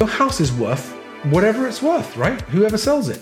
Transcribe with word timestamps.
Your 0.00 0.08
house 0.08 0.40
is 0.40 0.50
worth 0.50 0.94
whatever 1.24 1.68
it's 1.68 1.82
worth, 1.82 2.16
right? 2.16 2.40
Whoever 2.40 2.78
sells 2.78 3.10
it. 3.10 3.20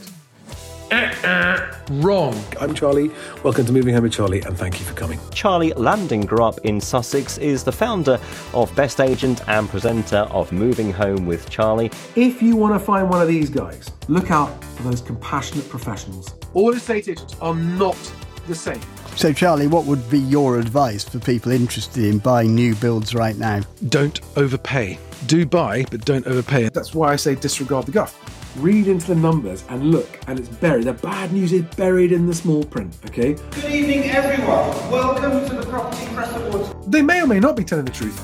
Uh-uh. 0.92 1.74
Wrong. 1.90 2.40
I'm 2.60 2.72
Charlie. 2.72 3.10
Welcome 3.42 3.66
to 3.66 3.72
Moving 3.72 3.94
Home 3.94 4.04
with 4.04 4.12
Charlie, 4.12 4.42
and 4.42 4.56
thank 4.56 4.78
you 4.78 4.86
for 4.86 4.94
coming. 4.94 5.18
Charlie 5.32 5.72
Lamdin 5.72 6.24
grew 6.24 6.44
up 6.44 6.58
in 6.58 6.80
Sussex, 6.80 7.36
is 7.38 7.64
the 7.64 7.72
founder 7.72 8.20
of 8.54 8.72
Best 8.76 9.00
Agent 9.00 9.40
and 9.48 9.68
presenter 9.68 10.28
of 10.30 10.52
Moving 10.52 10.92
Home 10.92 11.26
with 11.26 11.50
Charlie. 11.50 11.90
If 12.14 12.40
you 12.40 12.54
want 12.54 12.74
to 12.74 12.78
find 12.78 13.10
one 13.10 13.20
of 13.20 13.26
these 13.26 13.50
guys, 13.50 13.90
look 14.06 14.30
out 14.30 14.62
for 14.62 14.84
those 14.84 15.00
compassionate 15.00 15.68
professionals. 15.68 16.32
All 16.54 16.72
estate 16.72 17.08
agents 17.08 17.34
are 17.40 17.56
not 17.56 17.98
the 18.46 18.54
same. 18.54 18.80
So, 19.18 19.32
Charlie, 19.32 19.66
what 19.66 19.84
would 19.86 20.08
be 20.08 20.20
your 20.20 20.60
advice 20.60 21.02
for 21.02 21.18
people 21.18 21.50
interested 21.50 22.04
in 22.04 22.18
buying 22.18 22.54
new 22.54 22.76
builds 22.76 23.16
right 23.16 23.36
now? 23.36 23.62
Don't 23.88 24.20
overpay. 24.36 24.96
Do 25.26 25.44
buy, 25.44 25.86
but 25.90 26.04
don't 26.04 26.24
overpay. 26.24 26.68
That's 26.68 26.94
why 26.94 27.14
I 27.14 27.16
say 27.16 27.34
disregard 27.34 27.86
the 27.86 27.90
guff. 27.90 28.14
Read 28.58 28.86
into 28.86 29.08
the 29.08 29.16
numbers 29.16 29.64
and 29.70 29.90
look, 29.90 30.20
and 30.28 30.38
it's 30.38 30.48
buried. 30.48 30.84
The 30.84 30.92
bad 30.92 31.32
news 31.32 31.52
is 31.52 31.62
buried 31.74 32.12
in 32.12 32.28
the 32.28 32.34
small 32.34 32.62
print, 32.62 32.96
okay? 33.06 33.32
Good 33.32 33.64
evening, 33.64 34.04
everyone. 34.04 34.68
Welcome 34.88 35.48
to 35.48 35.52
the 35.52 35.66
Property 35.66 36.06
Press 36.14 36.36
Awards. 36.36 36.86
They 36.86 37.02
may 37.02 37.20
or 37.20 37.26
may 37.26 37.40
not 37.40 37.56
be 37.56 37.64
telling 37.64 37.86
the 37.86 37.90
truth, 37.90 38.16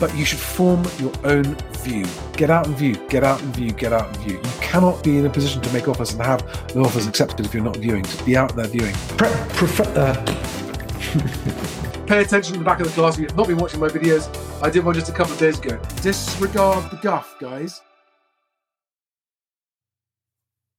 but 0.00 0.16
you 0.16 0.24
should 0.24 0.38
form 0.38 0.84
your 0.98 1.12
own 1.24 1.54
view. 1.84 2.06
Get 2.32 2.50
out 2.50 2.66
and 2.66 2.74
view, 2.76 2.96
get 3.08 3.22
out 3.22 3.40
and 3.42 3.54
view, 3.54 3.70
get 3.70 3.92
out 3.92 4.08
and 4.08 4.16
view. 4.16 4.38
You 4.38 4.60
cannot 4.60 5.04
be 5.04 5.18
in 5.18 5.26
a 5.26 5.30
position 5.30 5.60
to 5.60 5.72
make 5.72 5.86
offers 5.86 6.12
and 6.14 6.22
have 6.22 6.40
the 6.72 6.80
offers 6.80 7.06
accepted 7.06 7.44
if 7.46 7.54
you're 7.54 7.62
not 7.62 7.76
viewing. 7.76 8.02
Just 8.02 8.24
be 8.24 8.36
out 8.36 8.56
there 8.56 8.66
viewing. 8.66 8.94
Pre- 9.16 9.28
prefer- 9.54 9.92
uh, 9.96 10.16
Pay 12.06 12.22
attention 12.22 12.54
to 12.54 12.58
the 12.58 12.64
back 12.64 12.80
of 12.80 12.86
the 12.86 12.92
class. 12.92 13.14
If 13.14 13.20
you've 13.20 13.36
not 13.36 13.46
been 13.46 13.58
watching 13.58 13.78
my 13.78 13.88
videos, 13.88 14.28
I 14.62 14.70
did 14.70 14.84
one 14.84 14.94
just 14.94 15.08
a 15.08 15.12
couple 15.12 15.34
of 15.34 15.38
days 15.38 15.58
ago. 15.58 15.80
Disregard 16.02 16.90
the 16.90 16.96
guff, 16.96 17.36
guys. 17.38 17.80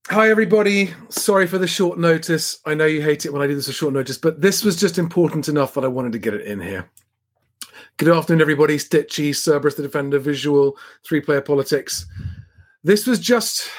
Hi, 0.09 0.29
everybody. 0.29 0.93
Sorry 1.07 1.47
for 1.47 1.57
the 1.57 1.67
short 1.67 1.97
notice. 1.97 2.59
I 2.65 2.73
know 2.73 2.85
you 2.85 3.01
hate 3.01 3.25
it 3.25 3.31
when 3.31 3.41
I 3.41 3.47
do 3.47 3.55
this 3.55 3.69
a 3.69 3.73
short 3.73 3.93
notice, 3.93 4.17
but 4.17 4.41
this 4.41 4.63
was 4.63 4.75
just 4.75 4.97
important 4.97 5.47
enough 5.47 5.73
that 5.75 5.85
I 5.85 5.87
wanted 5.87 6.11
to 6.11 6.19
get 6.19 6.33
it 6.33 6.41
in 6.41 6.59
here. 6.59 6.89
Good 8.01 8.17
afternoon, 8.17 8.41
everybody. 8.41 8.77
Stitchy, 8.77 9.31
Cerberus 9.31 9.75
the 9.75 9.83
Defender, 9.83 10.17
Visual, 10.17 10.75
Three 11.05 11.21
Player 11.21 11.39
Politics. 11.39 12.07
This 12.83 13.05
was 13.05 13.19
just, 13.19 13.69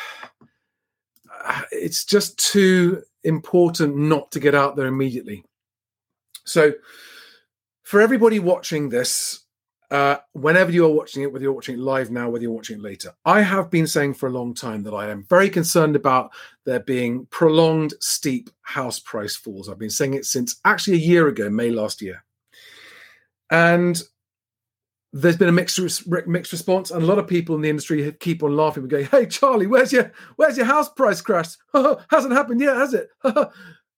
uh, 1.44 1.62
it's 1.72 2.04
just 2.04 2.38
too 2.38 3.02
important 3.24 3.96
not 3.96 4.30
to 4.30 4.38
get 4.38 4.54
out 4.54 4.76
there 4.76 4.86
immediately. 4.86 5.44
So, 6.44 6.72
for 7.82 8.00
everybody 8.00 8.38
watching 8.38 8.88
this, 8.88 9.40
uh, 9.90 10.18
whenever 10.34 10.70
you 10.70 10.86
are 10.86 10.92
watching 10.92 11.24
it, 11.24 11.32
whether 11.32 11.42
you're 11.42 11.52
watching 11.52 11.74
it 11.74 11.80
live 11.80 12.12
now, 12.12 12.30
whether 12.30 12.44
you're 12.44 12.52
watching 12.52 12.78
it 12.78 12.82
later, 12.84 13.12
I 13.24 13.40
have 13.40 13.72
been 13.72 13.88
saying 13.88 14.14
for 14.14 14.28
a 14.28 14.32
long 14.32 14.54
time 14.54 14.84
that 14.84 14.94
I 14.94 15.10
am 15.10 15.24
very 15.24 15.50
concerned 15.50 15.96
about 15.96 16.30
there 16.64 16.78
being 16.78 17.26
prolonged, 17.32 17.94
steep 17.98 18.50
house 18.60 19.00
price 19.00 19.34
falls. 19.34 19.68
I've 19.68 19.80
been 19.80 19.90
saying 19.90 20.14
it 20.14 20.26
since 20.26 20.60
actually 20.64 20.98
a 20.98 21.06
year 21.08 21.26
ago, 21.26 21.50
May 21.50 21.72
last 21.72 22.00
year. 22.00 22.22
And 23.50 24.02
there's 25.12 25.36
been 25.36 25.48
a 25.48 25.52
mixed 25.52 25.78
mixed 26.26 26.52
response, 26.52 26.90
and 26.90 27.02
a 27.02 27.06
lot 27.06 27.18
of 27.18 27.26
people 27.26 27.54
in 27.54 27.60
the 27.60 27.68
industry 27.68 28.12
keep 28.20 28.42
on 28.42 28.56
laughing 28.56 28.82
and 28.82 28.90
going, 28.90 29.06
"Hey, 29.06 29.26
Charlie, 29.26 29.66
where's 29.66 29.92
your 29.92 30.12
where's 30.36 30.56
your 30.56 30.66
house 30.66 30.88
price 30.88 31.20
crash? 31.20 31.54
Hasn't 32.10 32.32
happened 32.32 32.60
yet, 32.60 32.76
has 32.76 32.94
it?" 32.94 33.08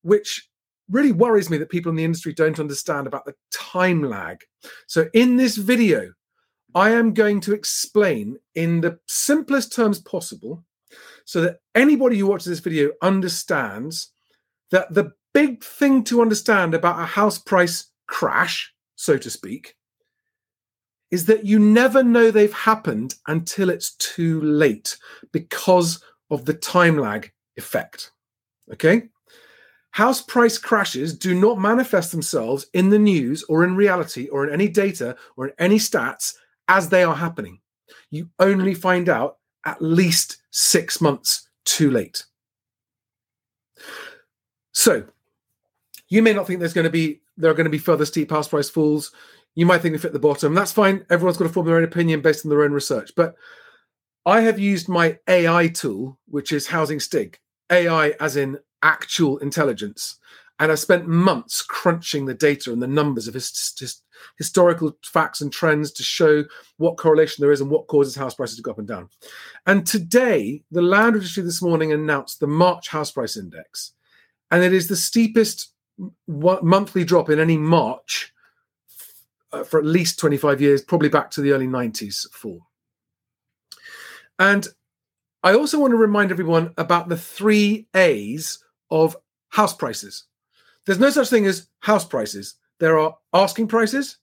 Which 0.03 0.49
really 0.91 1.13
worries 1.13 1.49
me 1.49 1.57
that 1.59 1.71
people 1.71 1.91
in 1.91 1.97
the 1.97 2.05
industry 2.05 2.33
don't 2.33 2.61
understand 2.61 3.07
about 3.07 3.25
the 3.25 3.35
time 3.53 4.03
lag. 4.03 4.39
So, 4.87 5.09
in 5.15 5.37
this 5.37 5.57
video, 5.57 6.13
I 6.75 6.91
am 6.91 7.15
going 7.15 7.41
to 7.43 7.55
explain 7.55 8.37
in 8.57 8.81
the 8.81 8.99
simplest 9.07 9.73
terms 9.73 10.01
possible 10.01 10.65
so 11.25 11.41
that 11.43 11.59
anybody 11.75 12.19
who 12.19 12.27
watches 12.27 12.47
this 12.47 12.59
video 12.59 12.91
understands 13.03 14.13
that 14.73 14.93
the 14.93 15.13
big 15.33 15.63
thing 15.63 16.03
to 16.05 16.21
understand 16.21 16.75
about 16.75 16.99
a 16.99 17.05
house 17.05 17.39
price 17.39 17.91
crash, 18.09 18.75
so 18.97 19.17
to 19.17 19.31
speak, 19.31 19.77
is 21.15 21.27
that 21.27 21.47
you 21.47 21.61
never 21.61 22.03
know 22.03 22.33
they've 22.33 22.53
happened 22.53 23.15
until 23.29 23.71
it's 23.71 23.95
too 23.99 24.41
late 24.41 24.97
because 25.31 26.03
of 26.29 26.45
the 26.45 26.53
time 26.53 26.99
lag 26.99 27.31
effect. 27.57 28.11
Okay? 28.73 29.05
House 29.93 30.21
price 30.21 30.59
crashes 30.59 31.17
do 31.17 31.33
not 31.33 31.61
manifest 31.61 32.11
themselves 32.11 32.67
in 32.73 32.91
the 32.91 32.99
news 32.99 33.45
or 33.45 33.63
in 33.63 33.77
reality 33.77 34.27
or 34.27 34.45
in 34.45 34.53
any 34.53 34.67
data 34.67 35.17
or 35.37 35.47
in 35.47 35.55
any 35.61 35.77
stats 35.77 36.35
as 36.67 36.89
they 36.89 37.05
are 37.05 37.15
happening. 37.15 37.61
You 38.11 38.29
only 38.41 38.75
find 38.75 39.09
out 39.09 39.37
at 39.65 39.81
least 39.81 40.39
six 40.51 41.01
months 41.01 41.49
too 41.65 41.93
late. 41.93 42.25
So, 44.73 45.05
you 46.09 46.23
may 46.23 46.33
not 46.33 46.49
think 46.49 46.59
there's 46.59 46.75
going 46.75 46.87
to 46.87 46.91
be 46.91 47.21
there 47.37 47.53
are 47.53 47.55
going 47.55 47.65
to 47.67 47.71
be 47.71 47.79
further 47.79 48.05
steep 48.05 48.33
house 48.33 48.49
price 48.49 48.69
falls. 48.69 49.13
You 49.55 49.67
might 49.67 49.83
think 49.83 49.93
they've 49.93 50.03
hit 50.03 50.13
the 50.13 50.19
bottom. 50.19 50.55
That's 50.55 50.73
fine. 50.73 51.07
Everyone's 51.11 51.37
got 51.37 51.45
to 51.45 51.53
form 51.53 51.67
their 51.67 51.77
own 51.77 51.85
opinion 51.85 52.21
based 52.21 52.45
on 52.45 52.51
their 52.51 52.63
own 52.63 52.73
research. 52.73 53.13
But 53.17 53.35
I 54.27 54.41
have 54.41 54.59
used 54.59 54.89
my 54.89 55.19
AI 55.29 55.69
tool, 55.69 56.19
which 56.27 56.53
is 56.53 56.67
Housing 56.67 57.01
Stig. 57.01 57.39
AI 57.71 58.11
as 58.21 58.37
in 58.37 58.59
actual 58.83 59.39
intelligence. 59.39 60.19
And 60.61 60.71
I 60.71 60.77
spent 60.77 61.09
months 61.09 61.63
crunching 61.63 62.27
the 62.27 62.35
data 62.35 62.73
and 62.73 62.81
the 62.81 62.87
numbers 62.87 63.27
of 63.27 63.35
his, 63.35 63.75
his, 63.79 64.03
historical 64.39 64.97
facts 65.03 65.41
and 65.41 65.53
trends 65.53 65.91
to 65.93 66.03
show 66.03 66.45
what 66.77 66.97
correlation 66.97 67.43
there 67.43 67.53
is 67.53 67.61
and 67.61 67.71
what 67.71 67.87
causes 67.89 68.15
house 68.15 68.35
prices 68.35 68.57
to 68.57 68.63
go 68.63 68.71
up 68.71 68.79
and 68.79 68.89
down. 68.89 69.09
And 69.67 69.87
today, 69.87 70.63
the 70.71 70.83
Land 70.83 71.17
Registry 71.17 71.43
this 71.43 71.63
morning 71.63 71.93
announced 71.93 72.41
the 72.41 72.47
March 72.47 72.89
House 72.89 73.11
Price 73.11 73.37
Index, 73.37 73.93
and 74.51 74.63
it 74.63 74.73
is 74.73 74.89
the 74.89 74.97
steepest 74.97 75.73
monthly 76.29 77.05
drop 77.05 77.31
in 77.31 77.39
any 77.39 77.57
March 77.57 78.33
uh, 79.55 79.65
for 79.65 79.79
at 79.79 79.87
least 79.87 80.19
25 80.19 80.61
years, 80.61 80.83
probably 80.83 81.09
back 81.09 81.31
to 81.33 81.41
the 81.41 81.53
early 81.53 81.67
90s 81.67 82.29
fall. 82.31 82.61
And 84.39 84.67
I 85.43 85.55
also 85.55 85.79
want 85.79 85.93
to 85.93 85.97
remind 85.97 86.31
everyone 86.31 86.73
about 86.77 87.09
the 87.09 87.17
three 87.17 87.87
A's 87.95 88.63
of 88.91 89.17
house 89.51 89.75
prices. 89.75 90.25
There's 90.85 90.99
no 90.99 91.11
such 91.11 91.29
thing 91.29 91.47
as 91.47 91.69
house 91.81 92.05
prices. 92.05 92.55
There 92.81 92.99
are 92.99 93.17
asking 93.33 93.69
prices, 93.69 94.19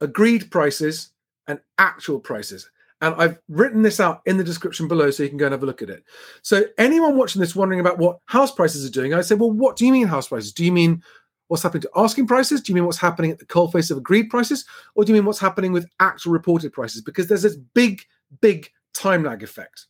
agreed 0.00 0.50
prices, 0.50 1.10
and 1.46 1.60
actual 1.78 2.18
prices. 2.18 2.68
And 3.00 3.14
I've 3.16 3.38
written 3.48 3.82
this 3.82 4.00
out 4.00 4.22
in 4.26 4.38
the 4.38 4.44
description 4.44 4.88
below 4.88 5.10
so 5.10 5.22
you 5.22 5.28
can 5.28 5.38
go 5.38 5.46
and 5.46 5.52
have 5.52 5.62
a 5.62 5.66
look 5.66 5.82
at 5.82 5.90
it. 5.90 6.02
So, 6.42 6.64
anyone 6.78 7.16
watching 7.16 7.40
this 7.40 7.54
wondering 7.54 7.80
about 7.80 7.98
what 7.98 8.20
house 8.24 8.50
prices 8.50 8.86
are 8.86 8.90
doing, 8.90 9.12
I 9.12 9.20
say, 9.20 9.34
well, 9.34 9.52
what 9.52 9.76
do 9.76 9.86
you 9.86 9.92
mean 9.92 10.06
house 10.06 10.28
prices? 10.28 10.52
Do 10.52 10.64
you 10.64 10.72
mean 10.72 11.02
what's 11.48 11.62
happening 11.62 11.82
to 11.82 11.90
asking 11.96 12.26
prices? 12.26 12.60
Do 12.60 12.72
you 12.72 12.74
mean 12.74 12.86
what's 12.86 12.98
happening 12.98 13.30
at 13.30 13.38
the 13.38 13.46
coalface 13.46 13.90
of 13.90 13.98
agreed 13.98 14.30
prices? 14.30 14.64
Or 14.94 15.04
do 15.04 15.12
you 15.12 15.14
mean 15.14 15.24
what's 15.24 15.38
happening 15.38 15.72
with 15.72 15.88
actual 16.00 16.32
reported 16.32 16.72
prices? 16.72 17.02
Because 17.02 17.28
there's 17.28 17.42
this 17.42 17.56
big, 17.56 18.02
big 18.40 18.70
time 18.94 19.22
lag 19.22 19.42
effect, 19.42 19.86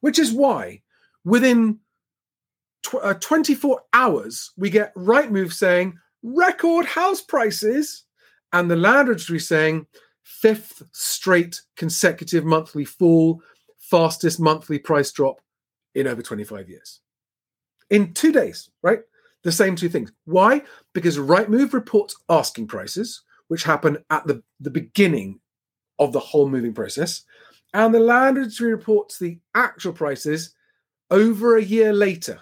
which 0.00 0.18
is 0.18 0.32
why 0.32 0.82
within 1.24 1.78
tw- 2.82 3.02
uh, 3.02 3.14
24 3.14 3.82
hours, 3.92 4.52
we 4.56 4.70
get 4.70 4.94
Rightmove 4.94 5.52
saying 5.52 5.98
record 6.22 6.86
house 6.86 7.20
prices 7.20 8.04
and 8.52 8.70
the 8.70 8.76
Land 8.76 9.08
Registry 9.08 9.40
saying 9.40 9.86
fifth 10.22 10.82
straight 10.92 11.60
consecutive 11.76 12.44
monthly 12.44 12.84
fall, 12.84 13.42
fastest 13.78 14.40
monthly 14.40 14.78
price 14.78 15.12
drop 15.12 15.40
in 15.94 16.06
over 16.06 16.22
25 16.22 16.68
years. 16.68 17.00
In 17.90 18.12
two 18.12 18.32
days, 18.32 18.70
right? 18.82 19.00
The 19.46 19.52
same 19.52 19.76
two 19.76 19.88
things. 19.88 20.10
Why? 20.24 20.62
Because 20.92 21.18
Rightmove 21.18 21.72
reports 21.72 22.16
asking 22.28 22.66
prices, 22.66 23.22
which 23.46 23.62
happen 23.62 23.98
at 24.10 24.26
the, 24.26 24.42
the 24.58 24.72
beginning 24.72 25.38
of 26.00 26.12
the 26.12 26.18
whole 26.18 26.48
moving 26.48 26.74
process. 26.74 27.22
And 27.72 27.94
the 27.94 28.00
Land 28.00 28.38
Registry 28.38 28.72
reports 28.72 29.20
the 29.20 29.38
actual 29.54 29.92
prices 29.92 30.52
over 31.12 31.56
a 31.56 31.62
year 31.62 31.92
later. 31.92 32.40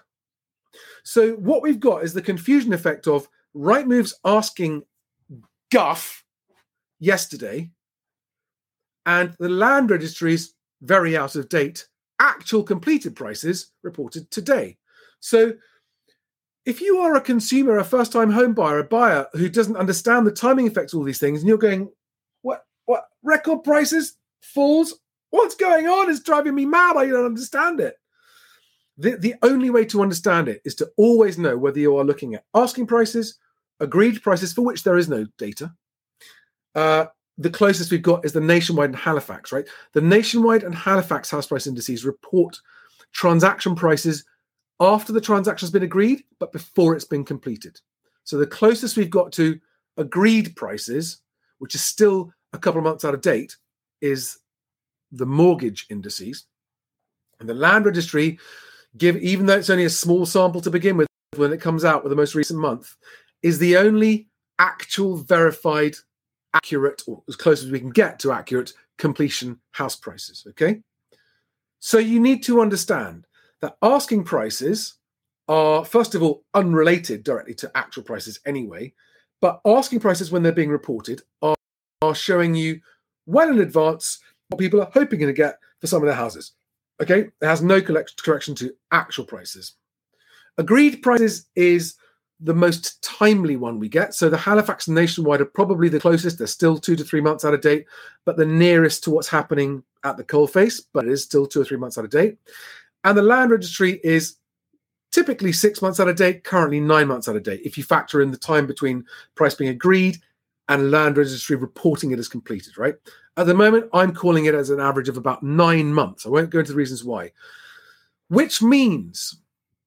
So 1.02 1.32
what 1.32 1.60
we've 1.60 1.78
got 1.78 2.04
is 2.04 2.14
the 2.14 2.22
confusion 2.22 2.72
effect 2.72 3.06
of 3.06 3.28
Rightmove's 3.54 4.18
asking 4.24 4.84
guff 5.70 6.24
yesterday, 7.00 7.70
and 9.04 9.36
the 9.38 9.50
land 9.50 9.90
registry's 9.90 10.54
very 10.80 11.18
out 11.18 11.36
of 11.36 11.50
date 11.50 11.86
actual 12.18 12.62
completed 12.62 13.14
prices 13.14 13.72
reported 13.82 14.30
today. 14.30 14.78
So 15.20 15.52
if 16.66 16.80
you 16.80 16.98
are 16.98 17.14
a 17.14 17.20
consumer, 17.20 17.78
a 17.78 17.84
first 17.84 18.12
time 18.12 18.30
home 18.30 18.54
buyer, 18.54 18.78
a 18.78 18.84
buyer 18.84 19.26
who 19.32 19.48
doesn't 19.48 19.76
understand 19.76 20.26
the 20.26 20.32
timing 20.32 20.66
effects 20.66 20.92
of 20.92 20.98
all 20.98 21.04
these 21.04 21.18
things, 21.18 21.40
and 21.40 21.48
you're 21.48 21.58
going, 21.58 21.90
what, 22.42 22.64
what, 22.86 23.04
record 23.22 23.64
prices, 23.64 24.16
falls, 24.40 24.94
what's 25.30 25.54
going 25.54 25.86
on? 25.86 26.10
It's 26.10 26.20
driving 26.20 26.54
me 26.54 26.64
mad. 26.64 26.96
I 26.96 27.06
don't 27.06 27.26
understand 27.26 27.80
it. 27.80 27.96
The, 28.96 29.16
the 29.16 29.34
only 29.42 29.70
way 29.70 29.84
to 29.86 30.02
understand 30.02 30.48
it 30.48 30.62
is 30.64 30.74
to 30.76 30.90
always 30.96 31.36
know 31.36 31.58
whether 31.58 31.80
you 31.80 31.96
are 31.96 32.04
looking 32.04 32.34
at 32.34 32.44
asking 32.54 32.86
prices, 32.86 33.38
agreed 33.80 34.22
prices 34.22 34.52
for 34.52 34.62
which 34.62 34.84
there 34.84 34.96
is 34.96 35.08
no 35.08 35.26
data, 35.36 35.72
uh, 36.74 37.06
the 37.38 37.50
closest 37.50 37.90
we've 37.90 38.02
got 38.02 38.24
is 38.24 38.32
the 38.32 38.40
nationwide 38.40 38.90
and 38.90 38.98
Halifax, 38.98 39.50
right? 39.52 39.66
The 39.92 40.00
nationwide 40.00 40.62
and 40.62 40.74
Halifax 40.74 41.30
house 41.30 41.46
price 41.46 41.66
indices 41.66 42.04
report 42.04 42.58
transaction 43.12 43.74
prices 43.74 44.24
after 44.80 45.12
the 45.12 45.20
transaction's 45.20 45.70
been 45.70 45.82
agreed, 45.82 46.24
but 46.38 46.52
before 46.52 46.94
it's 46.94 47.04
been 47.04 47.24
completed. 47.24 47.80
So 48.24 48.36
the 48.36 48.46
closest 48.46 48.96
we've 48.96 49.10
got 49.10 49.32
to 49.32 49.60
agreed 49.96 50.56
prices, 50.56 51.20
which 51.58 51.74
is 51.74 51.84
still 51.84 52.32
a 52.52 52.58
couple 52.58 52.78
of 52.78 52.84
months 52.84 53.04
out 53.04 53.14
of 53.14 53.20
date, 53.20 53.56
is 54.00 54.38
the 55.12 55.26
mortgage 55.26 55.86
indices. 55.90 56.46
And 57.40 57.48
the 57.48 57.54
land 57.54 57.86
registry 57.86 58.38
give 58.96 59.16
even 59.16 59.46
though 59.46 59.56
it's 59.56 59.70
only 59.70 59.84
a 59.84 59.90
small 59.90 60.24
sample 60.26 60.60
to 60.60 60.70
begin 60.70 60.96
with 60.96 61.08
when 61.36 61.52
it 61.52 61.60
comes 61.60 61.84
out 61.84 62.04
with 62.04 62.10
the 62.10 62.16
most 62.16 62.34
recent 62.34 62.60
month, 62.60 62.96
is 63.42 63.58
the 63.58 63.76
only 63.76 64.28
actual 64.58 65.16
verified 65.16 65.94
accurate 66.54 67.02
or 67.06 67.22
as 67.28 67.36
close 67.36 67.62
as 67.62 67.70
we 67.70 67.80
can 67.80 67.90
get 67.90 68.18
to 68.20 68.32
accurate 68.32 68.72
completion 68.98 69.58
house 69.72 69.96
prices. 69.96 70.44
Okay. 70.50 70.80
So 71.80 71.98
you 71.98 72.20
need 72.20 72.42
to 72.44 72.60
understand 72.60 73.26
that 73.64 73.76
asking 73.82 74.24
prices 74.24 74.94
are, 75.48 75.84
first 75.84 76.14
of 76.14 76.22
all, 76.22 76.44
unrelated 76.54 77.24
directly 77.24 77.54
to 77.54 77.70
actual 77.74 78.02
prices 78.02 78.40
anyway. 78.46 78.92
But 79.40 79.60
asking 79.66 80.00
prices 80.00 80.30
when 80.30 80.42
they're 80.42 80.52
being 80.52 80.70
reported 80.70 81.22
are, 81.42 81.56
are 82.02 82.14
showing 82.14 82.54
you 82.54 82.80
well 83.26 83.50
in 83.50 83.60
advance 83.60 84.20
what 84.48 84.58
people 84.58 84.80
are 84.80 84.90
hoping 84.92 85.20
to 85.20 85.32
get 85.32 85.58
for 85.80 85.86
some 85.86 86.02
of 86.02 86.06
their 86.06 86.14
houses. 86.14 86.52
Okay. 87.02 87.20
It 87.20 87.46
has 87.46 87.62
no 87.62 87.80
correction 87.82 88.54
to 88.54 88.74
actual 88.92 89.24
prices. 89.24 89.74
Agreed 90.56 91.02
prices 91.02 91.46
is 91.56 91.96
the 92.40 92.54
most 92.54 93.02
timely 93.02 93.56
one 93.56 93.78
we 93.78 93.88
get. 93.88 94.14
So 94.14 94.28
the 94.28 94.36
Halifax 94.36 94.88
nationwide 94.88 95.40
are 95.40 95.46
probably 95.46 95.88
the 95.88 96.00
closest. 96.00 96.38
They're 96.38 96.46
still 96.46 96.78
two 96.78 96.96
to 96.96 97.04
three 97.04 97.20
months 97.20 97.44
out 97.44 97.54
of 97.54 97.60
date, 97.60 97.86
but 98.24 98.36
the 98.36 98.46
nearest 98.46 99.04
to 99.04 99.10
what's 99.10 99.28
happening 99.28 99.82
at 100.04 100.16
the 100.16 100.24
coalface, 100.24 100.82
but 100.92 101.06
it 101.06 101.12
is 101.12 101.22
still 101.22 101.46
two 101.46 101.60
or 101.60 101.64
three 101.64 101.76
months 101.76 101.96
out 101.96 102.04
of 102.04 102.10
date. 102.10 102.36
And 103.04 103.16
the 103.16 103.22
land 103.22 103.50
registry 103.50 104.00
is 104.02 104.36
typically 105.12 105.52
six 105.52 105.80
months 105.80 106.00
out 106.00 106.08
of 106.08 106.16
date, 106.16 106.42
currently 106.42 106.80
nine 106.80 107.06
months 107.06 107.28
out 107.28 107.36
of 107.36 107.42
date, 107.42 107.60
if 107.64 107.78
you 107.78 107.84
factor 107.84 108.20
in 108.20 108.30
the 108.30 108.36
time 108.36 108.66
between 108.66 109.04
price 109.36 109.54
being 109.54 109.70
agreed 109.70 110.18
and 110.68 110.90
land 110.90 111.16
registry 111.16 111.56
reporting 111.56 112.10
it 112.10 112.18
as 112.18 112.28
completed, 112.28 112.76
right? 112.78 112.94
At 113.36 113.46
the 113.46 113.54
moment, 113.54 113.90
I'm 113.92 114.14
calling 114.14 114.46
it 114.46 114.54
as 114.54 114.70
an 114.70 114.80
average 114.80 115.08
of 115.08 115.16
about 115.16 115.42
nine 115.42 115.92
months. 115.92 116.26
I 116.26 116.30
won't 116.30 116.50
go 116.50 116.60
into 116.60 116.72
the 116.72 116.78
reasons 116.78 117.04
why, 117.04 117.32
which 118.28 118.62
means 118.62 119.40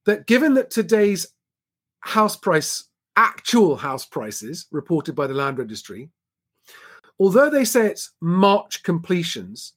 that 0.06 0.28
given 0.28 0.54
that 0.54 0.70
today's 0.70 1.28
house 2.02 2.36
price, 2.36 2.86
actual 3.16 3.76
house 3.76 4.06
prices 4.06 4.68
reported 4.72 5.16
by 5.16 5.28
the 5.28 5.34
land 5.34 5.58
registry, 5.58 6.10
although 7.20 7.50
they 7.50 7.66
say 7.66 7.88
it's 7.88 8.12
March 8.22 8.84
completions, 8.84 9.74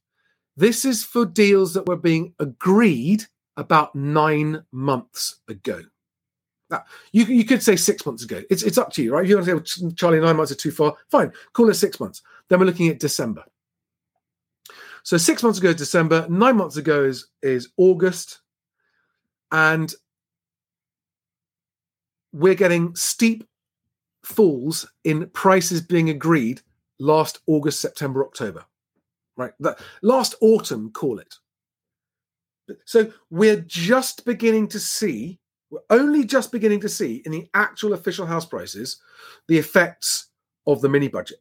this 0.57 0.85
is 0.85 1.05
for 1.05 1.25
deals 1.25 1.75
that 1.75 1.87
were 1.87 1.97
being 1.97 2.35
agreed 2.39 3.25
about 3.57 3.95
nine 3.95 4.65
months 4.73 5.41
ago. 5.49 5.83
Now, 6.71 6.85
you, 7.13 7.25
you 7.25 7.45
could 7.45 7.63
say 7.63 7.77
six 7.77 8.07
months 8.07 8.23
ago. 8.23 8.43
It's, 8.49 8.63
it's 8.63 8.79
up 8.79 8.93
to 8.93 9.03
you, 9.03 9.13
right? 9.13 9.25
If 9.25 9.29
you 9.29 9.37
want 9.37 9.47
to 9.47 9.67
say, 9.67 9.91
Charlie, 9.95 10.21
nine 10.21 10.37
months 10.37 10.53
are 10.53 10.57
too 10.57 10.71
far, 10.71 10.95
fine, 11.11 11.33
call 11.53 11.69
it 11.69 11.75
six 11.75 11.99
months. 11.99 12.23
Then 12.49 12.61
we're 12.61 12.67
looking 12.67 12.89
at 12.89 13.01
December. 13.01 13.45
So 15.03 15.17
six 15.17 15.43
months 15.43 15.59
ago 15.59 15.71
is 15.71 15.77
December, 15.77 16.27
nine 16.29 16.57
months 16.57 16.77
ago 16.77 17.05
is, 17.05 17.27
is 17.43 17.71
August. 17.77 18.41
And 19.51 19.93
we're 22.33 22.55
getting 22.55 22.95
steep 22.95 23.45
falls 24.23 24.87
in 25.03 25.29
prices 25.31 25.81
being 25.81 26.11
agreed 26.11 26.61
last 27.01 27.41
August, 27.47 27.81
September, 27.81 28.25
October, 28.25 28.65
right? 29.37 29.53
The, 29.61 29.77
last 30.03 30.35
autumn, 30.41 30.91
call 30.93 31.19
it. 31.19 31.35
So 32.85 33.13
we're 33.31 33.65
just 33.67 34.25
beginning 34.25 34.69
to 34.69 34.81
see, 34.81 35.41
we're 35.71 35.81
only 35.91 36.25
just 36.25 36.53
beginning 36.53 36.81
to 36.81 36.89
see 36.89 37.23
in 37.25 37.33
the 37.33 37.49
actual 37.55 37.95
official 37.95 38.27
house 38.27 38.47
prices 38.47 39.01
the 39.49 39.59
effects 39.59 40.29
of 40.67 40.81
the 40.81 40.89
mini 40.89 41.09
budget 41.09 41.39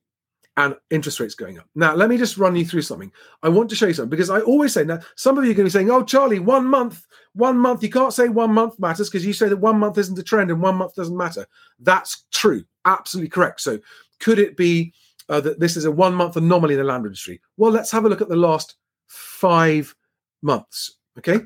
and 0.57 0.75
interest 0.89 1.19
rates 1.19 1.35
going 1.35 1.57
up. 1.57 1.65
Now, 1.75 1.95
let 1.95 2.09
me 2.09 2.17
just 2.17 2.37
run 2.37 2.55
you 2.55 2.65
through 2.65 2.81
something. 2.81 3.11
I 3.43 3.49
want 3.49 3.69
to 3.69 3.75
show 3.75 3.87
you 3.87 3.93
something 3.93 4.09
because 4.09 4.29
I 4.29 4.41
always 4.41 4.73
say 4.73 4.83
now, 4.83 4.99
some 5.15 5.37
of 5.37 5.45
you 5.45 5.51
are 5.51 5.53
going 5.53 5.69
to 5.69 5.69
be 5.69 5.69
saying, 5.69 5.89
oh, 5.89 6.03
Charlie, 6.03 6.39
one 6.39 6.65
month, 6.65 7.05
one 7.33 7.57
month, 7.57 7.81
you 7.81 7.89
can't 7.89 8.13
say 8.13 8.27
one 8.27 8.53
month 8.53 8.77
matters 8.77 9.09
because 9.09 9.25
you 9.25 9.31
say 9.31 9.47
that 9.47 9.57
one 9.57 9.79
month 9.79 9.97
isn't 9.97 10.19
a 10.19 10.23
trend 10.23 10.51
and 10.51 10.61
one 10.61 10.75
month 10.75 10.95
doesn't 10.95 11.15
matter. 11.15 11.45
That's 11.79 12.25
true. 12.31 12.65
Absolutely 12.85 13.29
correct. 13.29 13.61
So, 13.61 13.79
could 14.19 14.37
it 14.37 14.57
be 14.57 14.93
uh, 15.29 15.39
that 15.41 15.59
this 15.59 15.77
is 15.77 15.85
a 15.85 15.91
one 15.91 16.13
month 16.13 16.35
anomaly 16.35 16.73
in 16.73 16.79
the 16.79 16.83
land 16.83 17.03
registry? 17.03 17.41
Well, 17.57 17.71
let's 17.71 17.91
have 17.91 18.05
a 18.05 18.09
look 18.09 18.21
at 18.21 18.29
the 18.29 18.35
last 18.35 18.75
five 19.07 19.95
months. 20.41 20.97
Okay. 21.17 21.41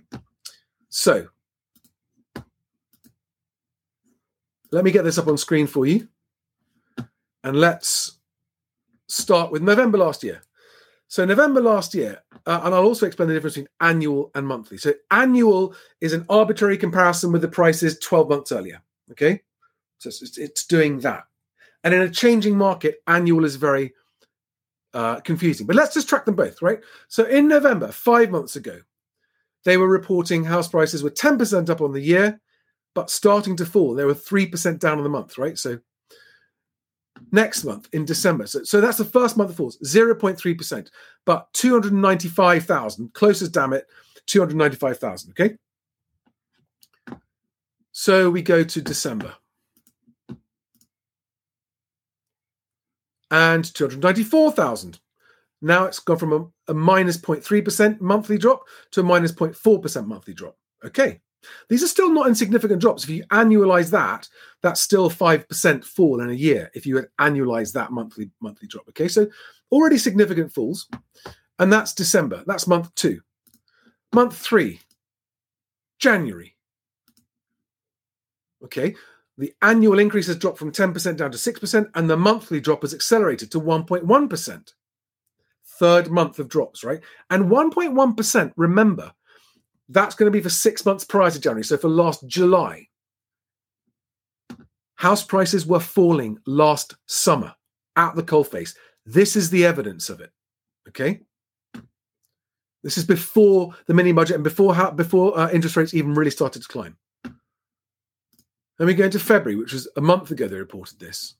So, 0.89 1.27
let 4.71 4.83
me 4.83 4.91
get 4.91 5.03
this 5.03 5.18
up 5.18 5.27
on 5.27 5.38
screen 5.38 5.68
for 5.68 5.85
you. 5.85 6.07
And 7.44 7.59
let's 7.59 8.19
start 9.07 9.51
with 9.51 9.62
November 9.62 9.97
last 9.97 10.24
year. 10.24 10.41
So 11.07 11.25
November 11.25 11.62
last 11.62 11.94
year, 11.94 12.24
uh, 12.47 12.62
and 12.63 12.74
I'll 12.74 12.85
also 12.85 13.06
explain 13.06 13.30
the 13.30 13.35
difference 13.35 13.53
between 13.53 13.69
annual 13.81 14.31
and 14.33 14.47
monthly. 14.47 14.77
So 14.77 14.94
annual 15.12 15.75
is 16.01 16.12
an 16.13 16.25
arbitrary 16.27 16.75
comparison 16.75 17.31
with 17.31 17.44
the 17.44 17.47
prices 17.47 18.00
12 18.00 18.30
months 18.30 18.51
earlier. 18.51 18.81
Okay, 19.12 19.44
so 20.00 20.09
it's, 20.09 20.39
it's 20.39 20.65
doing 20.65 21.00
that. 21.01 21.25
And 21.83 21.94
in 21.94 22.01
a 22.01 22.09
changing 22.09 22.57
market, 22.57 22.97
annual 23.07 23.45
is 23.45 23.56
very 23.56 23.94
uh, 24.94 25.19
confusing. 25.21 25.68
But 25.68 25.75
let's 25.75 25.94
just 25.94 26.07
track 26.07 26.25
them 26.25 26.35
both, 26.35 26.62
right? 26.62 26.80
So 27.07 27.25
in 27.25 27.47
November, 27.47 27.91
five 27.91 28.30
months 28.30 28.56
ago, 28.56 28.80
they 29.65 29.77
were 29.77 29.88
reporting 29.88 30.44
house 30.44 30.68
prices 30.68 31.03
were 31.03 31.09
10% 31.09 31.69
up 31.69 31.81
on 31.81 31.94
the 31.94 32.01
year, 32.01 32.39
but 32.94 33.09
starting 33.09 33.56
to 33.57 33.65
fall. 33.65 33.94
They 33.94 34.06
were 34.06 34.13
3% 34.13 34.80
down 34.80 34.97
on 34.97 35.03
the 35.03 35.09
month, 35.09 35.38
right? 35.38 35.57
So 35.57 35.80
next 37.31 37.63
month 37.63 37.89
in 37.94 38.06
December. 38.06 38.47
So, 38.47 38.63
so 38.63 38.81
that's 38.81 38.97
the 38.97 39.06
first 39.06 39.38
month 39.38 39.51
of 39.51 39.56
falls, 39.56 39.77
0.3%, 39.80 40.89
but 41.25 41.47
295,000, 41.53 43.13
closest 43.13 43.53
damn 43.53 43.74
it, 43.74 43.88
295,000. 44.27 45.31
Okay. 45.31 45.57
So 47.91 48.30
we 48.30 48.41
go 48.41 48.63
to 48.63 48.81
December. 48.81 49.35
And 53.33 53.65
294,000. 53.74 55.00
Now 55.63 55.85
it's 55.85 55.97
gone 55.97 56.19
from 56.19 56.33
a, 56.33 56.71
a 56.71 56.73
minus 56.75 57.18
0.3% 57.18 57.99
monthly 57.99 58.37
drop 58.37 58.61
to 58.92 58.99
a 58.99 59.04
minus 59.04 59.31
0.4% 59.31 60.06
monthly 60.06 60.35
drop. 60.35 60.56
Okay. 60.85 61.19
These 61.68 61.81
are 61.81 61.87
still 61.87 62.11
not 62.11 62.28
insignificant 62.28 62.80
drops. 62.80 63.04
If 63.04 63.09
you 63.09 63.23
annualize 63.31 63.90
that, 63.90 64.30
that's 64.61 64.81
still 64.81 65.09
5% 65.09 65.83
fall 65.83 66.21
in 66.21 66.30
a 66.30 66.33
year 66.33 66.69
if 66.75 66.85
you 66.85 67.06
annualize 67.19 67.73
that 67.73 67.92
monthly 67.92 68.30
monthly 68.40 68.68
drop. 68.68 68.87
Okay, 68.90 69.07
so 69.07 69.28
already 69.71 69.97
significant 69.97 70.54
falls. 70.54 70.87
And 71.57 71.73
that's 71.73 71.94
December. 71.94 72.44
That's 72.45 72.68
month 72.68 72.94
two. 72.95 73.21
Month 74.13 74.37
three, 74.37 74.80
January. 75.99 76.56
Okay, 78.63 78.95
the 79.37 79.54
annual 79.61 79.99
increase 79.99 80.28
has 80.28 80.37
dropped 80.37 80.59
from 80.59 80.71
10% 80.71 81.18
down 81.18 81.31
to 81.31 81.37
6%, 81.37 81.90
and 81.95 82.09
the 82.09 82.18
monthly 82.18 82.59
drop 82.59 82.81
has 82.81 82.94
accelerated 82.94 83.52
to 83.52 83.59
1.1%. 83.59 84.73
Third 85.80 86.11
month 86.11 86.40
of 86.40 86.49
drops, 86.49 86.83
right? 86.83 87.02
And 87.30 87.45
1.1%, 87.45 88.54
remember, 88.56 89.11
that's 89.90 90.16
going 90.16 90.31
to 90.31 90.31
be 90.31 90.42
for 90.42 90.49
six 90.49 90.85
months 90.85 91.04
prior 91.04 91.31
to 91.31 91.40
January. 91.40 91.63
So 91.63 91.78
for 91.78 91.90
last 91.90 92.28
July, 92.28 92.87
house 94.95 95.23
prices 95.23 95.66
were 95.66 95.80
falling 95.80 96.37
last 96.45 96.95
summer 97.07 97.54
at 97.95 98.16
the 98.16 98.23
coalface. 98.23 98.75
This 99.06 99.35
is 99.35 99.49
the 99.49 99.66
evidence 99.66 100.09
of 100.09 100.21
it. 100.21 100.31
Okay. 100.87 101.21
This 102.83 102.97
is 102.97 103.06
before 103.06 103.73
the 103.87 103.94
mini 103.94 104.11
budget 104.11 104.35
and 104.35 104.44
before 104.44 104.75
how, 104.75 104.92
before 104.92 105.37
uh, 105.37 105.49
interest 105.52 105.78
rates 105.78 105.94
even 105.94 106.13
really 106.13 106.31
started 106.31 106.61
to 106.61 106.68
climb. 106.68 106.97
Then 108.83 108.87
we 108.90 108.95
go 108.95 109.06
into 109.06 109.18
February, 109.18 109.56
which 109.56 109.71
was 109.71 109.87
a 109.95 110.02
month 110.02 110.30
ago 110.30 110.45
they 110.45 110.57
reported 110.57 110.99
this 110.99 111.35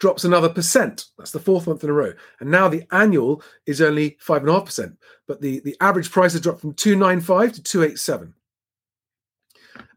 drops 0.00 0.24
another 0.24 0.48
percent. 0.48 1.04
That's 1.16 1.30
the 1.30 1.38
fourth 1.38 1.68
month 1.68 1.84
in 1.84 1.90
a 1.90 1.92
row. 1.92 2.12
And 2.40 2.50
now 2.50 2.66
the 2.66 2.82
annual 2.90 3.40
is 3.66 3.80
only 3.80 4.16
five 4.18 4.40
and 4.40 4.50
a 4.50 4.54
half 4.54 4.64
percent, 4.64 4.98
but 5.28 5.40
the, 5.40 5.60
the 5.60 5.76
average 5.80 6.10
price 6.10 6.32
has 6.32 6.40
dropped 6.40 6.60
from 6.60 6.74
295 6.74 7.52
to 7.52 7.62
287. 7.62 8.34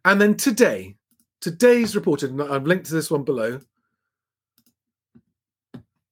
And 0.05 0.21
then 0.21 0.35
today, 0.37 0.95
today's 1.41 1.95
reported, 1.95 2.29
and 2.29 2.43
I've 2.43 2.67
linked 2.67 2.85
to 2.85 2.93
this 2.93 3.09
one 3.09 3.23
below. 3.23 3.61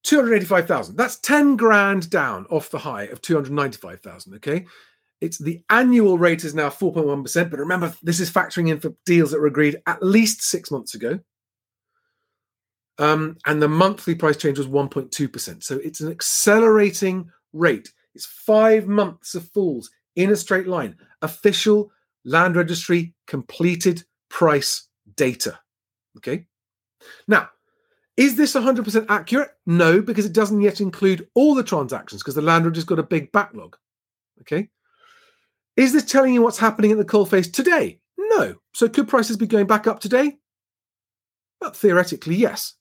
285,000. 0.05 0.95
That's 0.95 1.19
10 1.19 1.55
grand 1.55 2.09
down 2.09 2.47
off 2.49 2.71
the 2.71 2.79
high 2.79 3.03
of 3.03 3.21
295,000. 3.21 4.33
Okay. 4.37 4.65
It's 5.19 5.37
the 5.37 5.63
annual 5.69 6.17
rate 6.17 6.43
is 6.43 6.53
now 6.53 6.69
4.1%. 6.69 7.49
But 7.49 7.59
remember, 7.59 7.93
this 8.03 8.19
is 8.19 8.31
factoring 8.31 8.69
in 8.69 8.79
for 8.79 8.93
deals 9.05 9.31
that 9.31 9.39
were 9.39 9.47
agreed 9.47 9.81
at 9.87 10.03
least 10.03 10.43
six 10.43 10.69
months 10.69 10.93
ago. 10.93 11.19
Um, 12.99 13.37
and 13.45 13.61
the 13.61 13.67
monthly 13.67 14.15
price 14.15 14.37
change 14.37 14.57
was 14.57 14.67
1.2%. 14.67 15.63
So 15.63 15.79
it's 15.83 16.01
an 16.01 16.11
accelerating 16.11 17.29
rate. 17.53 17.91
It's 18.15 18.25
five 18.25 18.87
months 18.87 19.35
of 19.35 19.47
falls 19.49 19.89
in 20.15 20.31
a 20.31 20.35
straight 20.35 20.67
line. 20.67 20.95
Official 21.21 21.91
land 22.25 22.55
registry 22.55 23.13
completed 23.27 24.03
price 24.29 24.87
data. 25.15 25.59
Okay. 26.17 26.47
Now, 27.27 27.49
is 28.17 28.35
this 28.35 28.53
100% 28.53 29.05
accurate? 29.09 29.51
No, 29.67 30.01
because 30.01 30.25
it 30.25 30.33
doesn't 30.33 30.61
yet 30.61 30.81
include 30.81 31.27
all 31.35 31.53
the 31.53 31.63
transactions 31.63 32.23
because 32.23 32.33
the 32.33 32.41
land 32.41 32.65
registry's 32.65 32.85
got 32.85 32.99
a 32.99 33.03
big 33.03 33.31
backlog. 33.31 33.77
Okay. 34.41 34.69
Is 35.77 35.93
this 35.93 36.03
telling 36.03 36.33
you 36.33 36.41
what's 36.41 36.57
happening 36.57 36.91
at 36.91 36.97
the 36.97 37.05
coalface 37.05 37.51
today? 37.51 37.99
No. 38.17 38.55
So 38.73 38.89
could 38.89 39.07
prices 39.07 39.37
be 39.37 39.47
going 39.47 39.67
back 39.67 39.87
up 39.87 39.99
today? 39.99 40.37
Well, 41.61 41.71
theoretically, 41.71 42.35
yes. 42.35 42.73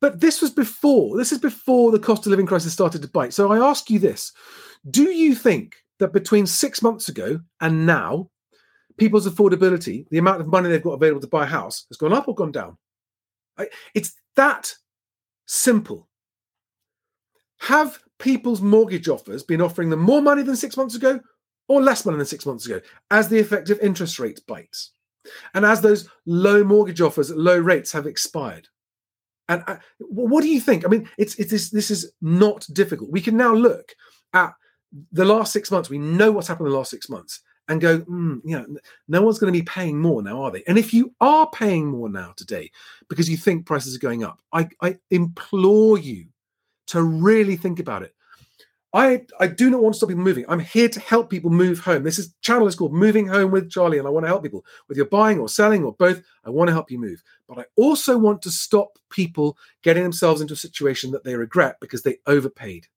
But 0.00 0.20
this 0.20 0.40
was 0.40 0.50
before, 0.50 1.18
this 1.18 1.30
is 1.30 1.38
before 1.38 1.92
the 1.92 1.98
cost 1.98 2.24
of 2.26 2.30
living 2.30 2.46
crisis 2.46 2.72
started 2.72 3.02
to 3.02 3.08
bite. 3.08 3.34
So 3.34 3.52
I 3.52 3.58
ask 3.58 3.90
you 3.90 3.98
this 3.98 4.32
Do 4.90 5.10
you 5.10 5.34
think 5.34 5.76
that 5.98 6.14
between 6.14 6.46
six 6.46 6.82
months 6.82 7.08
ago 7.10 7.38
and 7.60 7.84
now, 7.84 8.30
people's 8.96 9.28
affordability, 9.28 10.08
the 10.10 10.18
amount 10.18 10.40
of 10.40 10.46
money 10.46 10.70
they've 10.70 10.82
got 10.82 10.92
available 10.92 11.20
to 11.20 11.26
buy 11.26 11.44
a 11.44 11.46
house, 11.46 11.84
has 11.90 11.98
gone 11.98 12.14
up 12.14 12.28
or 12.28 12.34
gone 12.34 12.52
down? 12.52 12.78
It's 13.94 14.14
that 14.36 14.72
simple. 15.44 16.08
Have 17.58 17.98
people's 18.18 18.62
mortgage 18.62 19.08
offers 19.08 19.42
been 19.42 19.60
offering 19.60 19.90
them 19.90 20.00
more 20.00 20.22
money 20.22 20.42
than 20.42 20.56
six 20.56 20.78
months 20.78 20.94
ago 20.94 21.20
or 21.70 21.80
less 21.80 22.04
money 22.04 22.18
than 22.18 22.26
six 22.26 22.44
months 22.44 22.66
ago 22.66 22.80
as 23.12 23.28
the 23.28 23.38
effective 23.38 23.78
interest 23.80 24.18
rate 24.18 24.40
bites? 24.48 24.90
And 25.54 25.64
as 25.64 25.80
those 25.80 26.08
low 26.26 26.64
mortgage 26.64 27.00
offers 27.00 27.30
at 27.30 27.38
low 27.38 27.58
rates 27.58 27.92
have 27.92 28.06
expired? 28.06 28.68
And 29.48 29.62
uh, 29.66 29.76
what 29.98 30.42
do 30.42 30.48
you 30.48 30.60
think? 30.60 30.84
I 30.84 30.88
mean, 30.88 31.08
it's, 31.16 31.36
it's 31.36 31.50
this, 31.50 31.70
this 31.70 31.90
is 31.90 32.12
not 32.20 32.66
difficult. 32.72 33.10
We 33.10 33.20
can 33.20 33.36
now 33.36 33.54
look 33.54 33.94
at 34.32 34.52
the 35.12 35.24
last 35.24 35.52
six 35.52 35.70
months. 35.70 35.88
We 35.88 35.98
know 35.98 36.32
what's 36.32 36.48
happened 36.48 36.66
in 36.66 36.72
the 36.72 36.78
last 36.78 36.90
six 36.90 37.08
months 37.08 37.40
and 37.68 37.80
go, 37.80 38.00
mm, 38.00 38.40
you 38.44 38.58
know, 38.58 38.66
no 39.06 39.22
one's 39.22 39.38
going 39.38 39.52
to 39.52 39.58
be 39.58 39.64
paying 39.64 39.96
more 39.96 40.22
now, 40.22 40.42
are 40.42 40.50
they? 40.50 40.64
And 40.66 40.76
if 40.76 40.92
you 40.92 41.14
are 41.20 41.48
paying 41.50 41.86
more 41.86 42.08
now 42.08 42.32
today 42.36 42.68
because 43.08 43.30
you 43.30 43.36
think 43.36 43.64
prices 43.64 43.94
are 43.94 44.00
going 44.00 44.24
up, 44.24 44.40
I, 44.52 44.68
I 44.82 44.98
implore 45.10 45.98
you 45.98 46.26
to 46.88 47.02
really 47.02 47.56
think 47.56 47.78
about 47.78 48.02
it. 48.02 48.12
I, 48.92 49.24
I 49.38 49.46
do 49.46 49.70
not 49.70 49.82
want 49.82 49.94
to 49.94 49.98
stop 49.98 50.08
people 50.08 50.24
moving. 50.24 50.44
I'm 50.48 50.58
here 50.58 50.88
to 50.88 51.00
help 51.00 51.30
people 51.30 51.50
move 51.50 51.78
home. 51.78 52.02
This 52.02 52.18
is 52.18 52.34
channel 52.40 52.66
is 52.66 52.74
called 52.74 52.92
Moving 52.92 53.26
Home 53.28 53.52
with 53.52 53.70
Charlie, 53.70 53.98
and 53.98 54.06
I 54.06 54.10
want 54.10 54.24
to 54.24 54.28
help 54.28 54.42
people 54.42 54.64
whether 54.86 54.96
you're 54.96 55.06
buying 55.06 55.38
or 55.38 55.48
selling 55.48 55.84
or 55.84 55.92
both. 55.92 56.20
I 56.44 56.50
want 56.50 56.68
to 56.68 56.72
help 56.72 56.90
you 56.90 56.98
move, 56.98 57.22
but 57.48 57.58
I 57.58 57.64
also 57.76 58.18
want 58.18 58.42
to 58.42 58.50
stop 58.50 58.98
people 59.08 59.56
getting 59.82 60.02
themselves 60.02 60.40
into 60.40 60.54
a 60.54 60.56
situation 60.56 61.12
that 61.12 61.22
they 61.22 61.36
regret 61.36 61.76
because 61.80 62.02
they 62.02 62.18
overpaid. 62.26 62.88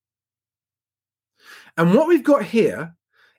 And 1.77 1.93
what 1.93 2.07
we've 2.07 2.23
got 2.23 2.43
here 2.43 2.95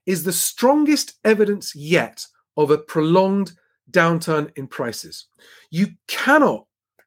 is 0.06 0.22
the 0.22 0.32
strongest 0.32 1.14
evidence 1.24 1.74
yet 1.74 2.24
of 2.56 2.70
a 2.70 2.78
prolonged 2.78 3.52
downturn 3.90 4.50
in 4.56 4.68
prices. 4.68 5.26
You 5.70 5.88
cannot. 6.06 6.66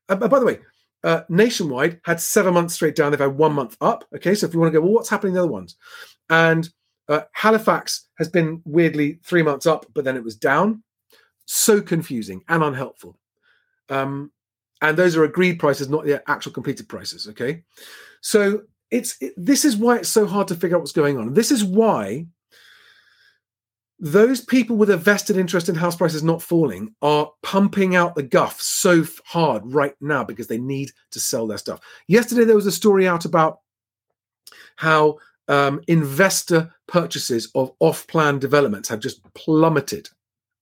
Uh, 0.10 0.16
by 0.16 0.40
the 0.40 0.46
way, 0.46 0.60
uh, 1.04 1.22
Nationwide 1.30 2.02
had 2.04 2.20
seven 2.20 2.54
months 2.54 2.74
straight 2.74 2.96
down. 2.96 3.12
They've 3.12 3.20
had 3.20 3.38
one 3.38 3.54
month 3.54 3.78
up. 3.82 4.06
Okay, 4.16 4.36
so 4.36 4.48
if 4.48 4.54
you 4.54 4.60
want 4.60 4.74
to 4.74 4.80
go, 4.80 4.84
well, 4.84 4.94
what's 4.94 5.10
happening 5.10 5.32
in 5.32 5.36
the 5.36 5.44
other 5.44 5.52
ones? 5.52 5.76
And 6.30 6.70
uh, 7.08 7.22
Halifax 7.34 8.08
has 8.18 8.30
been 8.30 8.62
weirdly 8.66 9.20
three 9.24 9.44
months 9.44 9.66
up, 9.66 9.86
but 9.94 10.04
then 10.04 10.18
it 10.18 10.24
was 10.24 10.36
down. 10.36 10.84
So 11.46 11.82
confusing 11.82 12.44
and 12.50 12.64
unhelpful. 12.64 13.18
Um, 13.90 14.32
and 14.82 14.98
those 14.98 15.16
are 15.16 15.24
agreed 15.24 15.60
prices, 15.60 15.90
not 15.90 16.06
the 16.06 16.22
actual 16.30 16.52
completed 16.52 16.90
prices. 16.90 17.28
Okay, 17.30 17.64
so 18.22 18.64
it's 18.92 19.16
it, 19.22 19.34
this 19.38 19.66
is 19.66 19.78
why 19.78 19.98
it's 19.98 20.10
so 20.10 20.26
hard 20.26 20.48
to 20.50 20.56
figure 20.56 20.76
out 20.78 20.82
what's 20.82 20.92
going 20.92 21.18
on. 21.18 21.34
This 21.34 21.52
is 21.52 21.64
why 21.64 22.28
those 24.00 24.42
people 24.42 24.76
with 24.76 24.92
a 24.92 24.98
vested 24.98 25.38
interest 25.38 25.70
in 25.70 25.76
house 25.76 25.96
prices 25.96 26.24
not 26.24 26.42
falling 26.42 26.94
are 27.02 27.32
pumping 27.42 27.96
out 27.96 28.16
the 28.16 28.24
guff 28.24 28.62
so 28.62 29.04
hard 29.26 29.64
right 29.66 29.96
now 30.02 30.24
because 30.24 30.48
they 30.48 30.60
need 30.60 30.92
to 31.12 31.20
sell 31.20 31.48
their 31.48 31.58
stuff. 31.58 31.80
Yesterday, 32.08 32.46
there 32.46 32.56
was 32.56 32.68
a 32.68 32.72
story 32.72 33.08
out 33.08 33.26
about 33.26 33.62
how 34.76 35.18
um, 35.48 35.82
investor 35.88 36.72
purchases 36.88 37.50
of 37.56 37.72
off 37.80 38.06
plan 38.08 38.38
developments 38.38 38.90
have 38.90 39.00
just 39.00 39.22
plummeted, 39.34 40.10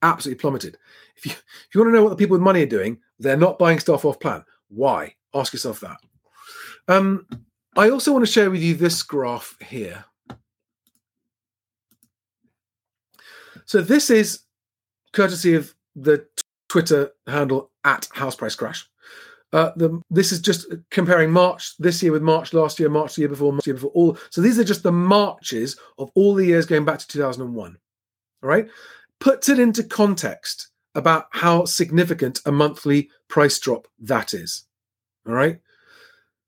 absolutely 0.01 0.39
plummeted. 0.39 0.77
If 1.17 1.25
you, 1.25 1.31
if 1.31 1.67
you 1.73 1.81
want 1.81 1.89
to 1.89 1.95
know 1.95 2.03
what 2.03 2.11
the 2.11 2.15
people 2.15 2.35
with 2.35 2.41
money 2.41 2.61
are 2.63 2.67
doing, 2.67 2.99
they're 3.19 3.35
not 3.35 3.59
buying 3.59 3.79
stuff 3.79 4.05
off 4.05 4.19
plan. 4.19 4.45
Why? 4.69 5.15
Ask 5.33 5.51
yourself 5.51 5.81
that. 5.81 5.97
Um, 6.87 7.27
I 7.75 7.89
also 7.89 8.13
want 8.13 8.25
to 8.25 8.31
share 8.31 8.49
with 8.49 8.61
you 8.61 8.75
this 8.75 9.03
graph 9.03 9.57
here. 9.61 10.05
So 13.65 13.81
this 13.81 14.09
is 14.09 14.41
courtesy 15.13 15.55
of 15.55 15.73
the 15.95 16.25
Twitter 16.69 17.11
handle 17.27 17.71
at 17.83 18.07
House 18.13 18.35
Price 18.35 18.55
Crash. 18.55 18.87
Uh, 19.53 19.71
the, 19.77 20.01
this 20.09 20.31
is 20.31 20.41
just 20.41 20.67
comparing 20.91 21.31
March 21.31 21.77
this 21.77 22.03
year 22.03 22.11
with 22.11 22.21
March 22.21 22.53
last 22.53 22.79
year, 22.79 22.89
March 22.89 23.15
the 23.15 23.21
year 23.21 23.29
before, 23.29 23.53
March 23.53 23.63
the 23.63 23.69
year 23.69 23.75
before. 23.75 23.91
All 23.91 24.17
so 24.29 24.41
these 24.41 24.59
are 24.59 24.65
just 24.65 24.83
the 24.83 24.91
marches 24.91 25.77
of 25.97 26.11
all 26.15 26.33
the 26.33 26.45
years 26.45 26.65
going 26.65 26.83
back 26.83 26.99
to 26.99 27.07
2001. 27.07 27.77
All 28.43 28.49
right, 28.49 28.67
puts 29.19 29.47
it 29.47 29.59
into 29.59 29.83
context 29.83 30.71
about 30.93 31.27
how 31.31 31.63
significant 31.65 32.41
a 32.45 32.51
monthly 32.51 33.09
price 33.29 33.57
drop 33.59 33.87
that 33.99 34.33
is. 34.33 34.65
All 35.25 35.33
right, 35.33 35.59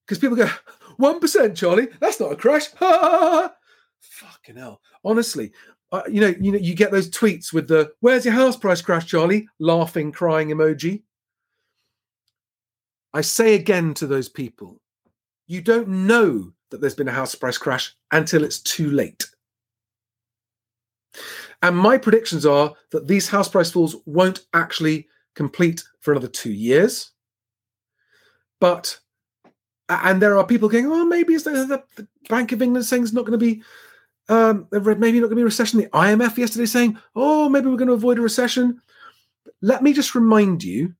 because 0.06 0.20
people 0.20 0.36
go 0.36 0.50
one 0.98 1.22
percent, 1.22 1.56
Charlie. 1.56 1.88
That's 2.02 2.20
not 2.20 2.34
a 2.34 2.36
crash. 2.36 2.68
Fucking 4.00 4.58
hell. 4.58 4.82
Honestly, 5.06 5.54
uh, 5.92 6.04
you 6.10 6.20
know, 6.20 6.34
you 6.40 6.52
know, 6.52 6.58
you 6.58 6.76
get 6.76 6.92
those 6.92 7.10
tweets 7.10 7.54
with 7.54 7.68
the 7.68 7.92
"Where's 8.02 8.26
your 8.26 8.34
house 8.34 8.58
price 8.58 8.82
crash, 8.82 9.06
Charlie?" 9.06 9.48
laughing, 9.60 10.12
crying 10.12 10.50
emoji. 10.50 11.04
I 13.14 13.22
say 13.22 13.56
again 13.56 13.94
to 13.96 14.08
those 14.08 14.30
people, 14.30 14.82
you 15.48 15.62
don't 15.62 15.88
know 15.88 16.52
that 16.70 16.82
there's 16.82 16.96
been 16.96 17.08
a 17.08 17.14
house 17.14 17.36
price 17.36 17.58
crash 17.58 17.96
until 18.12 18.44
it's 18.44 18.60
too 18.60 18.92
late. 18.92 19.26
And 21.62 21.76
my 21.76 21.98
predictions 21.98 22.46
are 22.46 22.74
that 22.92 23.08
these 23.08 23.30
house 23.30 23.48
price 23.48 23.72
falls 23.72 23.96
won't 24.06 24.46
actually 24.54 25.08
complete 25.36 25.84
for 26.02 26.12
another 26.12 26.28
two 26.28 26.52
years. 26.52 27.12
But 28.60 29.00
and 29.90 30.22
there 30.22 30.38
are 30.38 30.46
people 30.46 30.68
going, 30.68 30.86
oh, 30.88 31.06
maybe 31.06 31.34
it's 31.34 31.46
the, 31.46 31.82
the, 31.96 32.08
Bank 32.28 32.52
of 32.52 32.62
England 32.62 32.86
saying 32.86 33.04
it's 33.04 33.14
not 33.14 33.26
going 33.26 33.40
to 33.40 33.46
be 33.46 33.64
um, 34.30 34.68
maybe 34.72 35.20
not 35.20 35.28
going 35.28 35.30
to 35.30 35.36
be 35.36 35.42
a 35.42 35.46
recession. 35.46 35.80
The 35.80 35.88
IMF 35.88 36.38
yesterday 36.38 36.66
saying, 36.66 36.98
oh, 37.16 37.50
maybe 37.50 37.68
we're 37.68 37.78
going 37.78 37.88
to 37.88 37.94
avoid 37.94 38.20
a 38.20 38.22
recession. 38.22 38.82
Let 39.62 39.84
me 39.84 39.94
just 39.94 40.16
remind 40.16 40.64
you 40.64 40.94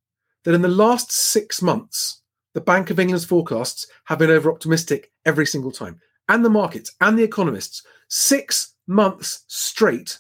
that 0.44 0.54
in 0.54 0.62
the 0.62 0.70
last 0.70 1.12
six 1.12 1.62
months, 1.62 2.22
the 2.54 2.62
Bank 2.62 2.90
of 2.90 3.00
England's 3.00 3.26
forecasts 3.26 3.88
have 4.06 4.20
been 4.20 4.32
over 4.32 4.52
optimistic 4.52 5.12
every 5.26 5.46
single 5.46 5.72
time. 5.72 6.00
And 6.30 6.44
the 6.44 6.50
markets 6.50 6.92
and 7.02 7.18
the 7.18 7.24
economists, 7.24 7.84
six 8.08 8.74
months 8.88 9.44
straight, 9.48 10.20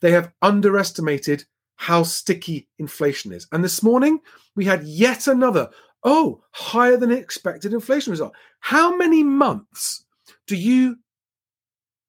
they 0.00 0.12
have 0.12 0.32
underestimated 0.42 1.44
how 1.76 2.02
sticky 2.02 2.68
inflation 2.78 3.32
is. 3.32 3.46
And 3.52 3.62
this 3.62 3.82
morning, 3.82 4.20
we 4.56 4.64
had 4.64 4.82
yet 4.84 5.26
another, 5.26 5.70
oh, 6.04 6.42
higher 6.52 6.96
than 6.96 7.12
expected 7.12 7.72
inflation 7.72 8.10
result. 8.10 8.34
How 8.60 8.96
many 8.96 9.22
months 9.22 10.04
do 10.46 10.56
you 10.56 10.98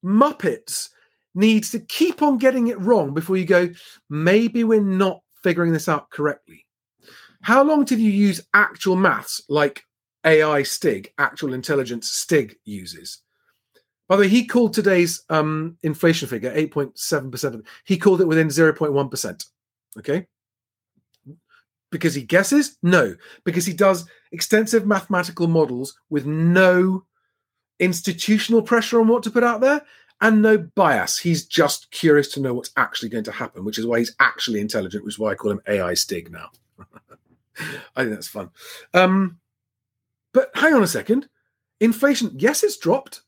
Muppets 0.03 0.89
needs 1.33 1.71
to 1.71 1.79
keep 1.79 2.21
on 2.21 2.37
getting 2.37 2.67
it 2.67 2.79
wrong 2.79 3.13
before 3.13 3.37
you 3.37 3.45
go, 3.45 3.69
maybe 4.09 4.63
we're 4.63 4.81
not 4.81 5.21
figuring 5.43 5.71
this 5.71 5.87
out 5.87 6.09
correctly. 6.09 6.65
How 7.41 7.63
long 7.63 7.85
did 7.85 7.99
you 7.99 8.11
use 8.11 8.41
actual 8.53 8.95
maths 8.95 9.41
like 9.49 9.83
AI 10.25 10.63
Stig, 10.63 11.11
actual 11.17 11.53
intelligence 11.53 12.09
Stig 12.09 12.55
uses? 12.65 13.19
By 14.07 14.17
the 14.17 14.21
way, 14.23 14.27
he 14.27 14.45
called 14.45 14.73
today's 14.73 15.23
um, 15.29 15.77
inflation 15.83 16.27
figure 16.27 16.53
8.7%. 16.53 17.63
He 17.85 17.97
called 17.97 18.21
it 18.21 18.27
within 18.27 18.49
0.1%. 18.49 19.45
Okay. 19.97 20.27
Because 21.91 22.13
he 22.13 22.23
guesses? 22.23 22.77
No. 22.83 23.15
Because 23.45 23.65
he 23.65 23.73
does 23.73 24.05
extensive 24.31 24.85
mathematical 24.85 25.47
models 25.47 25.97
with 26.09 26.25
no 26.25 27.05
institutional 27.81 28.61
pressure 28.61 29.01
on 29.01 29.07
what 29.07 29.23
to 29.23 29.31
put 29.31 29.43
out 29.43 29.59
there 29.59 29.81
and 30.21 30.41
no 30.41 30.57
bias. 30.57 31.17
He's 31.17 31.45
just 31.45 31.89
curious 31.91 32.31
to 32.33 32.39
know 32.39 32.53
what's 32.53 32.71
actually 32.77 33.09
going 33.09 33.23
to 33.25 33.31
happen, 33.31 33.65
which 33.65 33.79
is 33.79 33.85
why 33.85 33.99
he's 33.99 34.15
actually 34.19 34.61
intelligent, 34.61 35.03
which 35.03 35.15
is 35.15 35.19
why 35.19 35.31
I 35.31 35.35
call 35.35 35.51
him 35.51 35.61
AI 35.67 35.95
Stig 35.95 36.31
now. 36.31 36.49
I 37.95 38.03
think 38.03 38.11
that's 38.11 38.27
fun. 38.27 38.51
Um, 38.93 39.39
but 40.33 40.51
hang 40.53 40.73
on 40.73 40.83
a 40.83 40.87
second. 40.87 41.27
Inflation, 41.79 42.31
yes, 42.37 42.63
it's 42.63 42.77
dropped. 42.77 43.21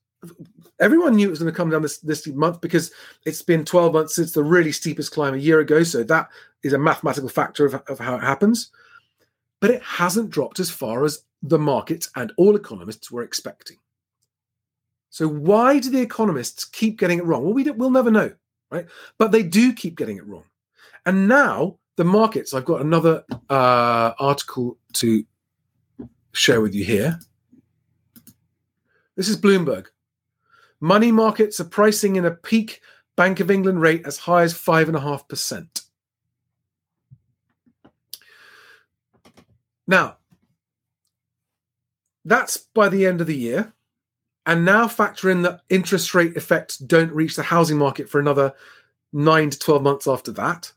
Everyone 0.79 1.15
knew 1.15 1.27
it 1.27 1.31
was 1.31 1.39
going 1.39 1.51
to 1.51 1.57
come 1.57 1.69
down 1.69 1.81
this, 1.81 1.97
this 1.97 2.27
month 2.27 2.61
because 2.61 2.91
it's 3.25 3.41
been 3.41 3.65
12 3.65 3.93
months 3.93 4.15
since 4.15 4.31
the 4.31 4.43
really 4.43 4.71
steepest 4.71 5.11
climb 5.11 5.33
a 5.33 5.37
year 5.37 5.59
ago. 5.59 5.83
So 5.83 6.03
that 6.03 6.29
is 6.61 6.73
a 6.73 6.77
mathematical 6.77 7.29
factor 7.29 7.65
of, 7.65 7.73
of 7.87 7.99
how 7.99 8.15
it 8.15 8.21
happens. 8.21 8.69
But 9.59 9.71
it 9.71 9.81
hasn't 9.81 10.29
dropped 10.29 10.59
as 10.59 10.69
far 10.69 11.03
as 11.03 11.23
the 11.41 11.59
markets 11.59 12.09
and 12.15 12.31
all 12.37 12.55
economists 12.55 13.11
were 13.11 13.23
expecting. 13.23 13.77
So 15.13 15.27
why 15.27 15.77
do 15.77 15.91
the 15.91 16.01
economists 16.01 16.65
keep 16.65 16.97
getting 16.97 17.19
it 17.19 17.25
wrong? 17.25 17.43
Well, 17.43 17.53
we 17.53 17.69
we'll 17.69 17.91
never 17.91 18.09
know, 18.09 18.31
right? 18.71 18.87
But 19.19 19.31
they 19.31 19.43
do 19.43 19.71
keep 19.71 19.95
getting 19.95 20.17
it 20.17 20.25
wrong. 20.25 20.45
And 21.05 21.27
now 21.27 21.77
the 21.97 22.03
markets, 22.03 22.51
I've 22.51 22.65
got 22.65 22.81
another 22.81 23.23
uh, 23.47 24.13
article 24.17 24.79
to 24.93 25.23
share 26.31 26.61
with 26.61 26.73
you 26.73 26.83
here. 26.83 27.19
This 29.15 29.29
is 29.29 29.39
Bloomberg. 29.39 29.85
Money 30.79 31.11
markets 31.11 31.59
are 31.59 31.65
pricing 31.65 32.15
in 32.15 32.25
a 32.25 32.31
peak 32.31 32.81
Bank 33.15 33.39
of 33.39 33.51
England 33.51 33.81
rate 33.81 34.07
as 34.07 34.17
high 34.17 34.41
as 34.41 34.55
5.5%. 34.55 35.83
Now, 39.85 40.17
that's 42.25 42.57
by 42.57 42.89
the 42.89 43.05
end 43.05 43.21
of 43.21 43.27
the 43.27 43.37
year. 43.37 43.75
And 44.45 44.65
now 44.65 44.87
factor 44.87 45.29
in 45.29 45.41
that 45.43 45.61
interest 45.69 46.13
rate 46.13 46.35
effects 46.35 46.77
don't 46.77 47.11
reach 47.13 47.35
the 47.35 47.43
housing 47.43 47.77
market 47.77 48.09
for 48.09 48.19
another 48.19 48.53
nine 49.13 49.49
to 49.49 49.59
12 49.59 49.81
months 49.81 50.07
after 50.07 50.31
that. 50.33 50.73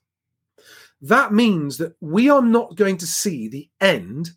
That 1.00 1.32
means 1.32 1.78
that 1.78 1.96
we 2.00 2.28
are 2.30 2.42
not 2.42 2.76
going 2.76 2.96
to 2.98 3.06
see 3.06 3.48
the 3.48 3.68
end 3.80 4.30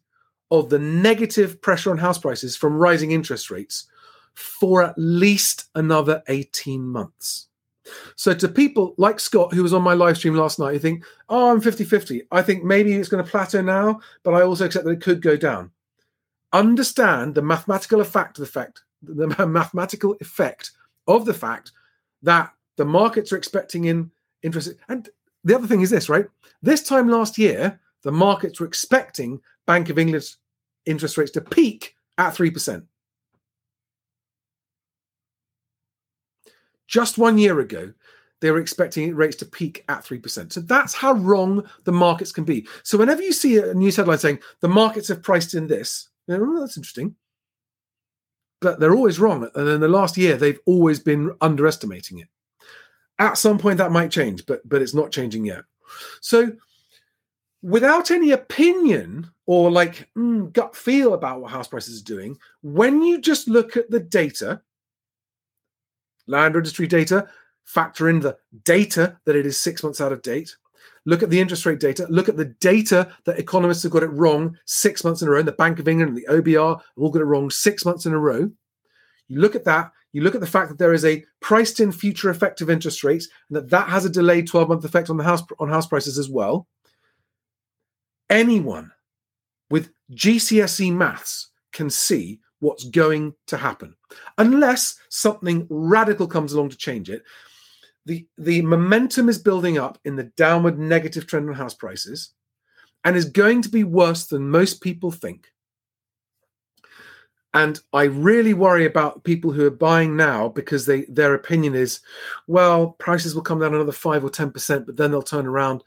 of 0.52 0.70
the 0.70 0.80
negative 0.80 1.62
pressure 1.62 1.92
on 1.92 1.98
house 1.98 2.18
prices 2.18 2.56
from 2.56 2.78
rising 2.78 3.12
interest 3.12 3.52
rates 3.52 3.88
for 4.34 4.84
at 4.84 4.96
least 4.98 5.66
another 5.76 6.24
18 6.28 6.82
months. 6.82 7.48
So, 8.16 8.34
to 8.36 8.48
people 8.48 8.94
like 8.98 9.20
Scott, 9.20 9.54
who 9.54 9.64
was 9.64 9.74
on 9.74 9.82
my 9.82 9.94
live 9.94 10.18
stream 10.18 10.36
last 10.36 10.60
night, 10.60 10.74
you 10.74 10.80
think, 10.80 11.04
oh, 11.28 11.52
I'm 11.52 11.62
50 11.62 11.84
50. 11.84 12.24
I 12.32 12.42
think 12.42 12.64
maybe 12.64 12.94
it's 12.94 13.10
going 13.10 13.24
to 13.24 13.30
plateau 13.30 13.62
now, 13.62 14.02
but 14.24 14.34
I 14.34 14.44
also 14.44 14.66
accept 14.66 14.86
that 14.86 14.92
it 14.92 15.02
could 15.02 15.22
go 15.22 15.36
down. 15.36 15.72
Understand 16.54 17.34
the 17.34 17.42
mathematical 17.42 18.02
effect 18.02 18.38
of 18.38 18.46
the 18.46 18.52
fact, 18.52 18.84
the 19.02 19.28
mathematical 19.48 20.16
effect 20.22 20.72
of 21.08 21.26
the 21.26 21.34
fact 21.34 21.72
that 22.22 22.52
the 22.78 22.86
markets 22.86 23.32
are 23.32 23.38
expecting 23.38 23.86
in 23.86 24.12
interest. 24.44 24.74
And 24.88 25.10
the 25.44 25.56
other 25.56 25.68
thing 25.68 25.82
is 25.82 25.90
this, 25.90 26.10
right? 26.10 26.26
This 26.62 26.84
time 26.84 27.10
last 27.10 27.38
year, 27.38 27.80
the 28.04 28.12
markets 28.12 28.60
were 28.60 28.66
expecting 28.66 29.42
Bank 29.66 29.90
of 29.90 30.00
England's 30.00 30.38
interest 30.86 31.18
rates 31.18 31.32
to 31.32 31.42
peak 31.42 31.96
at 32.18 32.34
3%. 32.34 32.84
Just 36.88 37.18
one 37.18 37.38
year 37.38 37.60
ago, 37.60 37.94
they 38.42 38.52
were 38.52 38.60
expecting 38.60 39.14
rates 39.16 39.36
to 39.38 39.46
peak 39.46 39.84
at 39.90 40.04
3%. 40.04 40.52
So 40.52 40.62
that's 40.62 40.94
how 40.94 41.14
wrong 41.14 41.70
the 41.84 41.92
markets 41.92 42.32
can 42.32 42.46
be. 42.46 42.68
So 42.84 42.98
whenever 42.98 43.22
you 43.22 43.34
see 43.34 43.58
a 43.58 43.74
news 43.74 43.98
headline 43.98 44.18
saying 44.18 44.40
the 44.62 44.70
markets 44.70 45.10
have 45.10 45.22
priced 45.22 45.54
in 45.54 45.68
this, 45.68 46.10
oh, 46.30 46.60
that's 46.60 46.78
interesting. 46.78 47.16
But 48.62 48.80
they're 48.80 48.96
always 48.96 49.20
wrong. 49.20 49.50
And 49.56 49.70
in 49.70 49.80
the 49.80 49.88
last 49.88 50.18
year, 50.18 50.36
they've 50.36 50.60
always 50.66 51.00
been 51.00 51.36
underestimating 51.42 52.20
it. 52.20 52.28
At 53.18 53.38
some 53.38 53.58
point, 53.58 53.78
that 53.78 53.92
might 53.92 54.12
change, 54.12 54.46
but 54.46 54.68
but 54.68 54.82
it's 54.82 54.94
not 54.94 55.12
changing 55.12 55.46
yet. 55.46 55.64
So 56.22 56.54
without 57.62 58.12
any 58.12 58.32
opinion 58.32 59.30
or 59.46 59.70
like 59.72 60.08
mm, 60.18 60.52
gut 60.54 60.76
feel 60.76 61.14
about 61.14 61.42
what 61.42 61.52
house 61.52 61.68
prices 61.68 62.02
are 62.02 62.06
doing, 62.06 62.38
when 62.62 63.02
you 63.02 63.20
just 63.20 63.48
look 63.48 63.76
at 63.76 63.90
the 63.90 64.00
data, 64.00 64.62
land 66.28 66.56
registry 66.56 66.88
data, 66.88 67.28
factor 67.66 68.10
in 68.10 68.20
the 68.20 68.38
data 68.64 69.18
that 69.26 69.36
it 69.36 69.46
is 69.46 69.58
six 69.58 69.84
months 69.84 70.02
out 70.02 70.14
of 70.14 70.22
date, 70.22 70.56
look 71.06 71.24
at 71.24 71.30
the 71.30 71.40
interest 71.40 71.66
rate 71.66 71.80
data, 71.80 72.08
look 72.10 72.30
at 72.30 72.38
the 72.38 72.46
data 72.46 73.12
that 73.26 73.40
economists 73.40 73.84
have 73.84 73.92
got 73.92 74.04
it 74.04 74.08
wrong 74.08 74.58
six 74.66 75.04
months 75.04 75.22
in 75.22 75.28
a 75.28 75.32
row, 75.32 75.40
and 75.40 75.48
the 75.48 75.54
Bank 75.54 75.80
of 75.80 75.88
England 75.88 76.10
and 76.10 76.18
the 76.18 76.32
OBR 76.32 76.78
have 76.78 76.86
all 76.98 77.10
got 77.10 77.22
it 77.22 77.26
wrong 77.26 77.50
six 77.50 77.86
months 77.86 78.06
in 78.06 78.14
a 78.14 78.20
row. 78.20 78.50
You 79.28 79.40
look 79.40 79.56
at 79.56 79.66
that, 79.66 79.92
you 80.12 80.22
look 80.22 80.36
at 80.36 80.42
the 80.42 80.48
fact 80.48 80.70
that 80.70 80.80
there 80.80 80.94
is 80.94 81.06
a 81.06 81.24
priced 81.40 81.80
in 81.80 81.92
future 81.92 82.30
effective 82.30 82.70
interest 82.70 83.04
rates, 83.04 83.28
and 83.50 83.58
that 83.58 83.70
that 83.70 83.90
has 83.90 84.06
a 84.06 84.10
delayed 84.10 84.48
12 84.48 84.70
month 84.70 84.86
effect 84.86 85.10
on 85.10 85.18
the 85.18 85.24
house 85.24 85.44
on 85.60 85.70
house 85.70 85.88
prices 85.88 86.18
as 86.18 86.30
well 86.30 86.68
anyone 88.30 88.92
with 89.70 89.92
GCSE 90.14 90.94
maths 90.94 91.50
can 91.74 91.90
see 91.90 92.40
what's 92.60 92.86
going 92.86 93.34
to 93.48 93.58
happen. 93.58 93.96
Unless 94.38 95.00
something 95.10 95.66
radical 95.70 96.28
comes 96.28 96.54
along 96.54 96.70
to 96.70 96.78
change 96.78 97.10
it, 97.10 97.24
the, 98.38 98.62
momentum 98.62 99.30
is 99.30 99.38
building 99.38 99.78
up 99.78 100.00
in 100.06 100.16
the 100.16 100.32
downward 100.36 100.80
negative 100.80 101.28
trend 101.28 101.50
on 101.50 101.56
house 101.56 101.74
prices 101.74 102.34
and 103.04 103.16
is 103.16 103.26
going 103.26 103.62
to 103.62 103.70
be 103.70 103.84
worse 103.84 104.26
than 104.28 104.50
most 104.50 104.82
people 104.82 105.12
think. 105.12 105.48
And 107.54 107.80
I 107.94 108.04
really 108.04 108.54
worry 108.54 108.86
about 108.86 109.24
people 109.24 109.52
who 109.52 109.66
are 109.66 109.72
buying 109.72 110.16
now 110.16 110.50
because 110.50 110.86
they 110.86 111.06
their 111.06 111.34
opinion 111.34 111.74
is, 111.74 112.00
well, 112.46 112.92
prices 113.00 113.34
will 113.34 113.42
come 113.42 113.60
down 113.60 113.74
another 113.74 113.92
five 113.92 114.24
or 114.24 114.30
ten 114.30 114.52
percent, 114.52 114.86
but 114.86 114.98
then 114.98 115.10
they'll 115.10 115.24
turn 115.24 115.48
around 115.48 115.84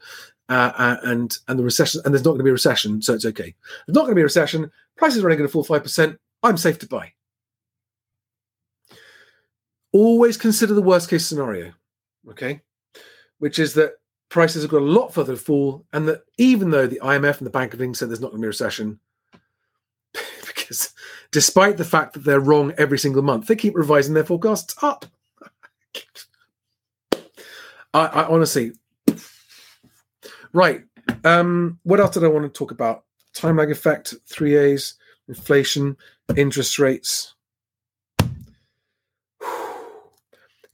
uh, 0.49 0.73
uh, 0.75 0.97
and 1.03 1.37
and 1.47 1.57
the 1.57 1.63
recession 1.63 2.01
and 2.03 2.13
there's 2.13 2.25
not 2.25 2.31
going 2.31 2.39
to 2.39 2.43
be 2.43 2.49
a 2.49 2.53
recession, 2.53 3.01
so 3.01 3.13
it's 3.13 3.25
okay. 3.25 3.55
There's 3.87 3.95
not 3.95 4.01
going 4.01 4.11
to 4.11 4.15
be 4.15 4.21
a 4.21 4.25
recession. 4.25 4.69
Prices 4.97 5.23
are 5.23 5.27
only 5.27 5.37
going 5.37 5.47
to 5.47 5.51
fall 5.51 5.63
five 5.63 5.83
percent. 5.83 6.19
I'm 6.41 6.57
safe 6.57 6.79
to 6.79 6.87
buy. 6.87 7.13
Always 9.93 10.35
consider 10.35 10.73
the 10.73 10.81
worst 10.81 11.09
case 11.09 11.25
scenario, 11.25 11.71
okay, 12.29 12.61
which 13.39 13.59
is 13.59 13.73
that 13.75 13.93
prices 14.29 14.63
have 14.63 14.71
got 14.71 14.81
a 14.81 14.85
lot 14.85 15.13
further 15.13 15.33
to 15.33 15.39
fall, 15.39 15.85
and 15.93 16.07
that 16.07 16.23
even 16.37 16.71
though 16.71 16.87
the 16.87 16.99
IMF 17.03 17.37
and 17.37 17.45
the 17.45 17.51
Bank 17.51 17.73
of 17.73 17.81
England 17.81 17.97
said 17.97 18.09
there's 18.09 18.21
not 18.21 18.31
going 18.31 18.41
to 18.41 18.45
be 18.45 18.47
a 18.47 18.49
recession, 18.49 18.99
because 20.45 20.93
despite 21.31 21.77
the 21.77 21.85
fact 21.85 22.13
that 22.13 22.23
they're 22.23 22.39
wrong 22.39 22.73
every 22.77 22.99
single 22.99 23.21
month, 23.21 23.47
they 23.47 23.55
keep 23.55 23.75
revising 23.75 24.13
their 24.13 24.23
forecasts 24.23 24.75
up. 24.81 25.05
I, 27.93 28.05
I 28.05 28.27
honestly, 28.27 28.73
Right. 30.53 30.83
Um, 31.23 31.79
what 31.83 31.99
else 31.99 32.13
did 32.13 32.23
I 32.23 32.27
want 32.27 32.45
to 32.45 32.57
talk 32.57 32.71
about? 32.71 33.03
Time 33.33 33.57
lag 33.57 33.71
effect, 33.71 34.13
three 34.27 34.55
A's, 34.55 34.93
inflation, 35.27 35.97
interest 36.37 36.77
rates. 36.77 37.33
Guys, 38.19 38.31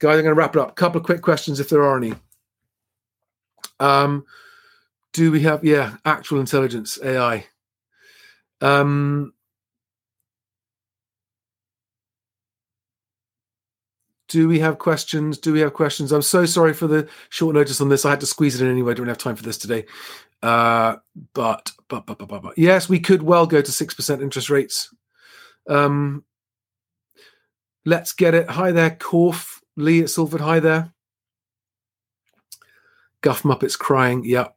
I'm 0.08 0.22
going 0.22 0.24
to 0.24 0.34
wrap 0.34 0.56
it 0.56 0.60
up. 0.60 0.70
A 0.70 0.74
couple 0.74 1.00
of 1.00 1.06
quick 1.06 1.22
questions, 1.22 1.60
if 1.60 1.68
there 1.68 1.82
are 1.82 1.96
any. 1.96 2.14
Um, 3.78 4.24
do 5.12 5.30
we 5.30 5.42
have, 5.42 5.64
yeah, 5.64 5.96
actual 6.04 6.40
intelligence, 6.40 6.98
AI? 7.02 7.46
Um, 8.60 9.32
Do 14.30 14.46
we 14.46 14.60
have 14.60 14.78
questions? 14.78 15.38
Do 15.38 15.52
we 15.52 15.58
have 15.58 15.74
questions? 15.74 16.12
I'm 16.12 16.22
so 16.22 16.46
sorry 16.46 16.72
for 16.72 16.86
the 16.86 17.08
short 17.30 17.56
notice 17.56 17.80
on 17.80 17.88
this. 17.88 18.04
I 18.04 18.10
had 18.10 18.20
to 18.20 18.26
squeeze 18.26 18.60
it 18.60 18.64
in 18.64 18.70
anyway. 18.70 18.92
I 18.92 18.94
don't 18.94 19.08
have 19.08 19.18
time 19.18 19.34
for 19.34 19.42
this 19.42 19.58
today. 19.58 19.86
Uh, 20.40 20.96
but, 21.34 21.72
but, 21.88 22.06
but, 22.06 22.16
but, 22.16 22.28
but, 22.28 22.42
but, 22.42 22.56
yes, 22.56 22.88
we 22.88 23.00
could 23.00 23.24
well 23.24 23.44
go 23.48 23.60
to 23.60 23.72
6% 23.72 24.22
interest 24.22 24.48
rates. 24.48 24.94
Um, 25.68 26.24
let's 27.84 28.12
get 28.12 28.34
it. 28.34 28.48
Hi 28.48 28.70
there, 28.70 28.92
Corf. 28.92 29.59
Lee 29.76 30.02
at 30.02 30.10
Salford. 30.10 30.40
Hi 30.40 30.60
there. 30.60 30.92
Guff 33.22 33.42
Muppets 33.42 33.78
crying. 33.78 34.24
Yep. 34.24 34.56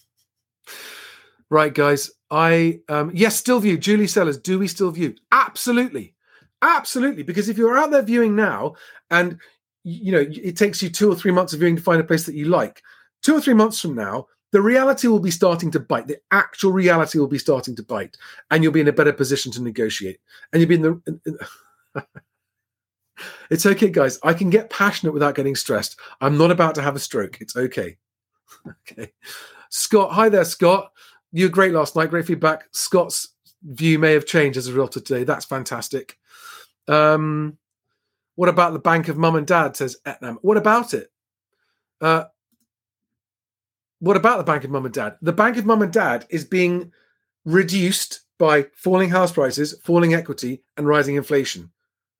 right, 1.50 1.72
guys. 1.72 2.10
I, 2.30 2.80
um, 2.88 3.10
yes, 3.14 3.36
still 3.36 3.60
view. 3.60 3.78
Julie 3.78 4.06
Sellers. 4.06 4.38
Do 4.38 4.58
we 4.58 4.68
still 4.68 4.90
view? 4.90 5.14
Absolutely. 5.32 6.14
Absolutely, 6.62 7.22
because 7.22 7.48
if 7.48 7.56
you're 7.56 7.78
out 7.78 7.90
there 7.90 8.02
viewing 8.02 8.36
now, 8.36 8.74
and 9.10 9.38
you 9.82 10.12
know 10.12 10.26
it 10.30 10.56
takes 10.58 10.82
you 10.82 10.90
two 10.90 11.10
or 11.10 11.16
three 11.16 11.32
months 11.32 11.52
of 11.52 11.60
viewing 11.60 11.76
to 11.76 11.82
find 11.82 12.00
a 12.00 12.04
place 12.04 12.26
that 12.26 12.34
you 12.34 12.46
like, 12.46 12.82
two 13.22 13.34
or 13.34 13.40
three 13.40 13.54
months 13.54 13.80
from 13.80 13.94
now, 13.94 14.26
the 14.52 14.60
reality 14.60 15.08
will 15.08 15.20
be 15.20 15.30
starting 15.30 15.70
to 15.70 15.80
bite. 15.80 16.06
The 16.06 16.18
actual 16.32 16.72
reality 16.72 17.18
will 17.18 17.28
be 17.28 17.38
starting 17.38 17.74
to 17.76 17.82
bite, 17.82 18.16
and 18.50 18.62
you'll 18.62 18.72
be 18.72 18.82
in 18.82 18.88
a 18.88 18.92
better 18.92 19.12
position 19.12 19.50
to 19.52 19.62
negotiate. 19.62 20.20
And 20.52 20.60
you'll 20.60 20.68
be 20.68 20.74
in 20.74 20.82
the. 20.82 21.48
it's 23.50 23.66
okay, 23.66 23.88
guys. 23.88 24.18
I 24.22 24.34
can 24.34 24.50
get 24.50 24.70
passionate 24.70 25.12
without 25.12 25.34
getting 25.34 25.54
stressed. 25.54 25.98
I'm 26.20 26.38
not 26.38 26.50
about 26.50 26.74
to 26.76 26.82
have 26.82 26.96
a 26.96 27.00
stroke. 27.00 27.40
It's 27.40 27.56
okay. 27.56 27.96
okay. 28.68 29.12
Scott, 29.68 30.12
hi 30.12 30.28
there, 30.28 30.44
Scott. 30.44 30.92
You 31.32 31.46
were 31.46 31.50
great 31.50 31.72
last 31.72 31.96
night. 31.96 32.10
Great 32.10 32.26
feedback. 32.26 32.64
Scott's 32.72 33.28
view 33.62 33.98
may 33.98 34.12
have 34.12 34.26
changed 34.26 34.58
as 34.58 34.66
a 34.66 34.72
result 34.72 34.96
of 34.96 35.04
today. 35.04 35.24
That's 35.24 35.44
fantastic. 35.44 36.18
Um, 36.88 37.56
what 38.34 38.48
about 38.48 38.72
the 38.72 38.78
Bank 38.78 39.08
of 39.08 39.16
Mum 39.16 39.36
and 39.36 39.46
Dad? 39.46 39.76
Says 39.76 39.96
Etnam. 40.06 40.38
What 40.42 40.56
about 40.56 40.94
it? 40.94 41.10
Uh, 42.00 42.24
what 44.00 44.16
about 44.16 44.38
the 44.38 44.44
Bank 44.44 44.64
of 44.64 44.70
Mum 44.70 44.86
and 44.86 44.94
Dad? 44.94 45.16
The 45.20 45.32
Bank 45.32 45.56
of 45.56 45.66
Mum 45.66 45.82
and 45.82 45.92
Dad 45.92 46.26
is 46.30 46.44
being 46.44 46.92
reduced 47.44 48.20
by 48.38 48.66
falling 48.74 49.10
house 49.10 49.32
prices, 49.32 49.78
falling 49.84 50.14
equity, 50.14 50.62
and 50.76 50.86
rising 50.86 51.16
inflation. 51.16 51.70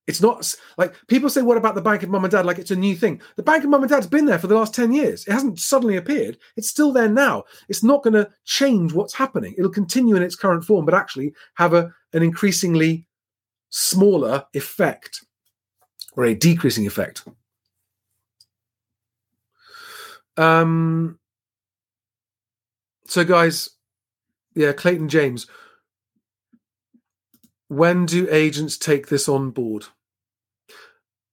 It's 0.06 0.20
not 0.20 0.54
like 0.76 0.94
people 1.06 1.30
say, 1.30 1.42
what 1.42 1.56
about 1.56 1.74
the 1.74 1.82
bank 1.82 2.02
of 2.02 2.08
mum 2.08 2.24
and 2.24 2.32
dad? 2.32 2.46
Like 2.46 2.58
it's 2.58 2.70
a 2.70 2.76
new 2.76 2.96
thing. 2.96 3.20
The 3.36 3.42
bank 3.42 3.62
of 3.62 3.70
mum 3.70 3.82
and 3.82 3.90
dad's 3.90 4.06
been 4.06 4.24
there 4.24 4.38
for 4.38 4.48
the 4.48 4.56
last 4.56 4.74
10 4.74 4.92
years. 4.92 5.26
It 5.26 5.32
hasn't 5.32 5.60
suddenly 5.60 5.96
appeared. 5.96 6.38
It's 6.56 6.68
still 6.68 6.92
there 6.92 7.08
now. 7.08 7.44
It's 7.68 7.84
not 7.84 8.02
going 8.02 8.14
to 8.14 8.28
change 8.44 8.92
what's 8.92 9.14
happening. 9.14 9.54
It'll 9.56 9.70
continue 9.70 10.16
in 10.16 10.22
its 10.22 10.34
current 10.34 10.64
form, 10.64 10.84
but 10.84 10.94
actually 10.94 11.32
have 11.54 11.74
a, 11.74 11.92
an 12.12 12.22
increasingly 12.22 13.06
smaller 13.68 14.44
effect 14.54 15.24
or 16.16 16.24
a 16.24 16.34
decreasing 16.34 16.86
effect. 16.86 17.24
Um, 20.36 21.18
so, 23.06 23.24
guys, 23.24 23.70
yeah, 24.54 24.72
Clayton 24.72 25.08
James, 25.08 25.46
when 27.70 28.04
do 28.04 28.26
agents 28.32 28.76
take 28.76 29.06
this 29.06 29.28
on 29.28 29.52
board? 29.52 29.84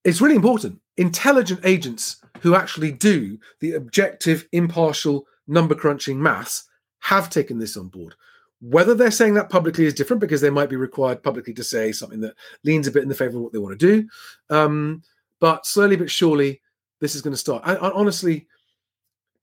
It's 0.04 0.20
really 0.20 0.36
important. 0.36 0.80
Intelligent 0.96 1.60
agents 1.64 2.22
who 2.42 2.54
actually 2.54 2.92
do 2.92 3.40
the 3.58 3.72
objective, 3.72 4.46
impartial 4.52 5.26
number 5.48 5.74
crunching 5.74 6.22
maths 6.22 6.68
have 7.00 7.28
taken 7.28 7.58
this 7.58 7.76
on 7.76 7.88
board. 7.88 8.14
Whether 8.60 8.94
they're 8.94 9.10
saying 9.10 9.34
that 9.34 9.50
publicly 9.50 9.84
is 9.84 9.94
different 9.94 10.20
because 10.20 10.40
they 10.40 10.48
might 10.48 10.70
be 10.70 10.76
required 10.76 11.24
publicly 11.24 11.54
to 11.54 11.64
say 11.64 11.90
something 11.90 12.20
that 12.20 12.36
leans 12.62 12.86
a 12.86 12.92
bit 12.92 13.02
in 13.02 13.08
the 13.08 13.16
favor 13.16 13.36
of 13.36 13.42
what 13.42 13.52
they 13.52 13.58
want 13.58 13.78
to 13.78 13.86
do. 13.86 14.08
Um, 14.48 15.02
but 15.40 15.66
slowly 15.66 15.96
but 15.96 16.10
surely, 16.10 16.60
this 17.00 17.16
is 17.16 17.22
going 17.22 17.34
to 17.34 17.36
start. 17.36 17.64
And, 17.66 17.78
honestly, 17.78 18.46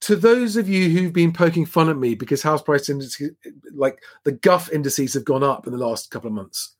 to 0.01 0.15
those 0.15 0.55
of 0.55 0.69
you 0.69 0.89
who've 0.89 1.12
been 1.12 1.34
poking 1.34 1.65
fun 1.65 1.89
at 1.89 1.97
me 1.97 2.15
because 2.15 2.41
house 2.41 2.62
price 2.62 2.88
indices, 2.88 3.31
like 3.73 4.01
the 4.23 4.31
Guff 4.31 4.71
indices, 4.71 5.13
have 5.15 5.25
gone 5.25 5.43
up 5.43 5.67
in 5.67 5.73
the 5.73 5.86
last 5.86 6.10
couple 6.10 6.29
of 6.29 6.34
months, 6.34 6.74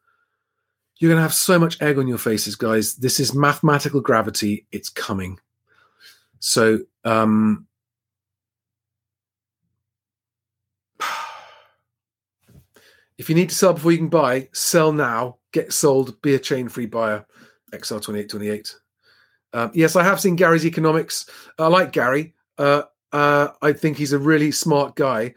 you're 0.97 1.10
going 1.10 1.17
to 1.17 1.23
have 1.23 1.34
so 1.34 1.60
much 1.60 1.81
egg 1.81 1.97
on 1.97 2.08
your 2.08 2.17
faces, 2.17 2.55
guys. 2.55 2.95
This 2.95 3.19
is 3.19 3.34
mathematical 3.34 4.01
gravity. 4.01 4.65
It's 4.71 4.89
coming. 4.89 5.39
So, 6.39 6.79
um, 7.03 7.67
if 13.17 13.29
you 13.29 13.36
need 13.36 13.49
to 13.49 13.55
sell 13.55 13.73
before 13.73 13.91
you 13.91 13.97
can 13.97 14.10
buy, 14.10 14.47
sell 14.53 14.93
now, 14.93 15.38
get 15.51 15.73
sold, 15.73 16.21
be 16.21 16.36
a 16.36 16.39
chain 16.39 16.69
free 16.69 16.86
buyer. 16.86 17.25
XR2828. 17.73 18.75
Um, 19.53 19.71
yes, 19.73 19.95
I 19.95 20.03
have 20.03 20.19
seen 20.19 20.36
Gary's 20.36 20.65
economics. 20.65 21.29
I 21.58 21.67
like 21.67 21.91
Gary. 21.91 22.34
Uh, 22.58 22.84
uh, 23.12 23.49
I 23.62 23.73
think 23.73 23.97
he's 23.97 24.13
a 24.13 24.19
really 24.19 24.51
smart 24.51 24.95
guy, 24.95 25.34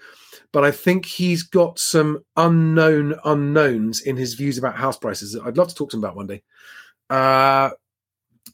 but 0.53 0.65
I 0.65 0.71
think 0.71 1.05
he's 1.05 1.43
got 1.43 1.79
some 1.79 2.25
unknown 2.37 3.15
unknowns 3.25 4.01
in 4.03 4.17
his 4.17 4.35
views 4.35 4.59
about 4.59 4.77
house 4.77 4.97
prices. 4.97 5.33
that 5.33 5.43
I'd 5.45 5.57
love 5.57 5.69
to 5.69 5.75
talk 5.75 5.91
to 5.91 5.97
him 5.97 6.05
about 6.05 6.17
one 6.17 6.27
day. 6.27 6.43
Uh, 7.11 7.71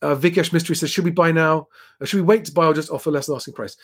uh, 0.02 0.16
Vikesh 0.16 0.52
Mystery 0.52 0.76
says, 0.76 0.90
should 0.90 1.04
we 1.04 1.10
buy 1.10 1.30
now? 1.32 1.68
Or 2.00 2.06
should 2.06 2.16
we 2.16 2.26
wait 2.26 2.44
to 2.46 2.52
buy 2.52 2.66
or 2.66 2.74
just 2.74 2.90
offer 2.90 3.10
less 3.10 3.26
than 3.26 3.36
asking 3.36 3.54
price? 3.54 3.76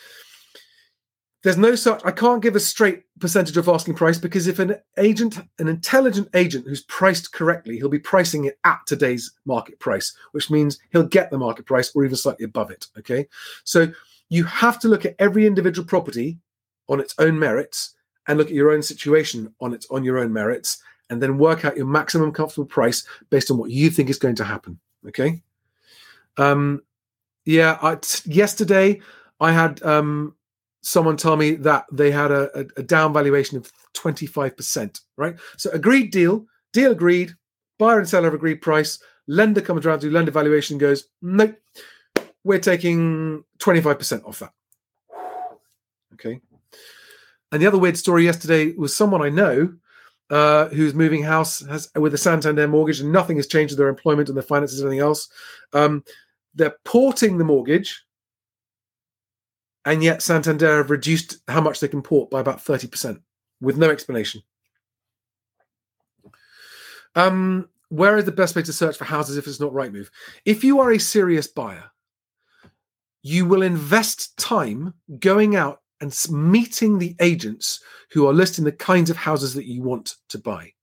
There's 1.43 1.57
no 1.57 1.73
such, 1.73 2.01
I 2.05 2.11
can't 2.11 2.43
give 2.43 2.55
a 2.55 2.59
straight 2.59 3.03
percentage 3.19 3.57
of 3.57 3.67
asking 3.67 3.95
price 3.95 4.19
because 4.19 4.45
if 4.45 4.59
an 4.59 4.75
agent, 4.97 5.39
an 5.57 5.67
intelligent 5.67 6.29
agent 6.35 6.67
who's 6.67 6.83
priced 6.83 7.33
correctly, 7.33 7.77
he'll 7.77 7.89
be 7.89 7.97
pricing 7.97 8.45
it 8.45 8.59
at 8.63 8.79
today's 8.85 9.31
market 9.45 9.79
price, 9.79 10.15
which 10.33 10.51
means 10.51 10.77
he'll 10.91 11.01
get 11.01 11.31
the 11.31 11.39
market 11.39 11.65
price 11.65 11.91
or 11.95 12.05
even 12.05 12.15
slightly 12.15 12.45
above 12.45 12.69
it. 12.69 12.85
Okay. 12.99 13.27
So 13.63 13.91
you 14.29 14.43
have 14.43 14.79
to 14.81 14.87
look 14.87 15.05
at 15.05 15.15
every 15.17 15.47
individual 15.47 15.87
property 15.87 16.37
on 16.87 16.99
its 16.99 17.15
own 17.17 17.39
merits 17.39 17.95
and 18.31 18.37
look 18.37 18.47
at 18.47 18.53
your 18.53 18.71
own 18.71 18.81
situation 18.81 19.53
on 19.59 19.73
its 19.73 19.85
on 19.91 20.05
your 20.05 20.17
own 20.17 20.31
merits 20.31 20.81
and 21.09 21.21
then 21.21 21.37
work 21.37 21.65
out 21.65 21.75
your 21.75 21.85
maximum 21.85 22.31
comfortable 22.31 22.65
price 22.65 23.05
based 23.29 23.51
on 23.51 23.57
what 23.57 23.69
you 23.69 23.89
think 23.89 24.09
is 24.09 24.17
going 24.17 24.35
to 24.35 24.45
happen 24.45 24.79
okay? 25.07 25.41
Um 26.37 26.81
yeah 27.45 27.77
I, 27.81 27.95
t- 27.95 28.31
yesterday 28.31 29.01
i 29.39 29.51
had 29.51 29.81
um 29.83 30.35
someone 30.81 31.17
tell 31.17 31.35
me 31.35 31.55
that 31.55 31.85
they 31.91 32.11
had 32.11 32.31
a, 32.31 32.59
a, 32.59 32.65
a 32.77 32.83
down 32.83 33.13
valuation 33.13 33.57
of 33.57 33.71
25% 33.93 35.01
right? 35.17 35.35
So 35.57 35.69
agreed 35.71 36.11
deal 36.11 36.45
deal 36.71 36.91
agreed 36.91 37.35
buyer 37.79 37.99
and 37.99 38.07
seller 38.07 38.25
have 38.25 38.33
agreed 38.33 38.61
price 38.61 38.97
lender 39.27 39.61
comes 39.61 39.85
around 39.85 39.99
to 39.99 40.09
lender 40.09 40.31
valuation 40.31 40.77
goes 40.77 41.07
nope 41.21 41.55
we're 42.43 42.59
taking 42.59 43.43
25% 43.59 44.25
off 44.25 44.39
that. 44.39 44.53
Okay 46.13 46.39
and 47.51 47.61
the 47.61 47.67
other 47.67 47.77
weird 47.77 47.97
story 47.97 48.23
yesterday 48.23 48.73
was 48.73 48.95
someone 48.95 49.21
I 49.21 49.29
know 49.29 49.73
uh, 50.29 50.69
who's 50.69 50.93
moving 50.93 51.23
house 51.23 51.59
has 51.67 51.89
with 51.95 52.13
a 52.13 52.17
Santander 52.17 52.67
mortgage, 52.67 53.01
and 53.01 53.11
nothing 53.11 53.37
has 53.37 53.47
changed 53.47 53.77
their 53.77 53.89
employment 53.89 54.29
and 54.29 54.37
their 54.37 54.43
finances 54.43 54.79
and 54.79 54.87
anything 54.87 55.05
else. 55.05 55.29
Um, 55.73 56.03
they're 56.55 56.75
porting 56.85 57.37
the 57.37 57.43
mortgage, 57.43 58.03
and 59.85 60.03
yet 60.03 60.21
Santander 60.21 60.77
have 60.77 60.89
reduced 60.89 61.37
how 61.47 61.61
much 61.61 61.79
they 61.79 61.87
can 61.87 62.01
port 62.01 62.29
by 62.29 62.39
about 62.39 62.61
thirty 62.61 62.87
percent 62.87 63.21
with 63.59 63.77
no 63.77 63.89
explanation. 63.89 64.41
Um, 67.15 67.67
where 67.89 68.17
is 68.17 68.23
the 68.23 68.31
best 68.31 68.55
way 68.55 68.61
to 68.61 68.71
search 68.71 68.95
for 68.95 69.03
houses 69.03 69.35
if 69.35 69.47
it's 69.47 69.59
not 69.59 69.73
Rightmove? 69.73 70.09
If 70.45 70.63
you 70.63 70.79
are 70.79 70.91
a 70.91 70.99
serious 70.99 71.47
buyer, 71.47 71.91
you 73.21 73.45
will 73.45 73.61
invest 73.61 74.37
time 74.37 74.93
going 75.19 75.57
out 75.57 75.81
and 76.01 76.15
meeting 76.29 76.97
the 76.97 77.15
agents 77.19 77.81
who 78.11 78.27
are 78.27 78.33
listing 78.33 78.65
the 78.65 78.71
kinds 78.71 79.09
of 79.09 79.17
houses 79.17 79.53
that 79.53 79.65
you 79.65 79.81
want 79.81 80.15
to 80.29 80.37
buy. 80.37 80.73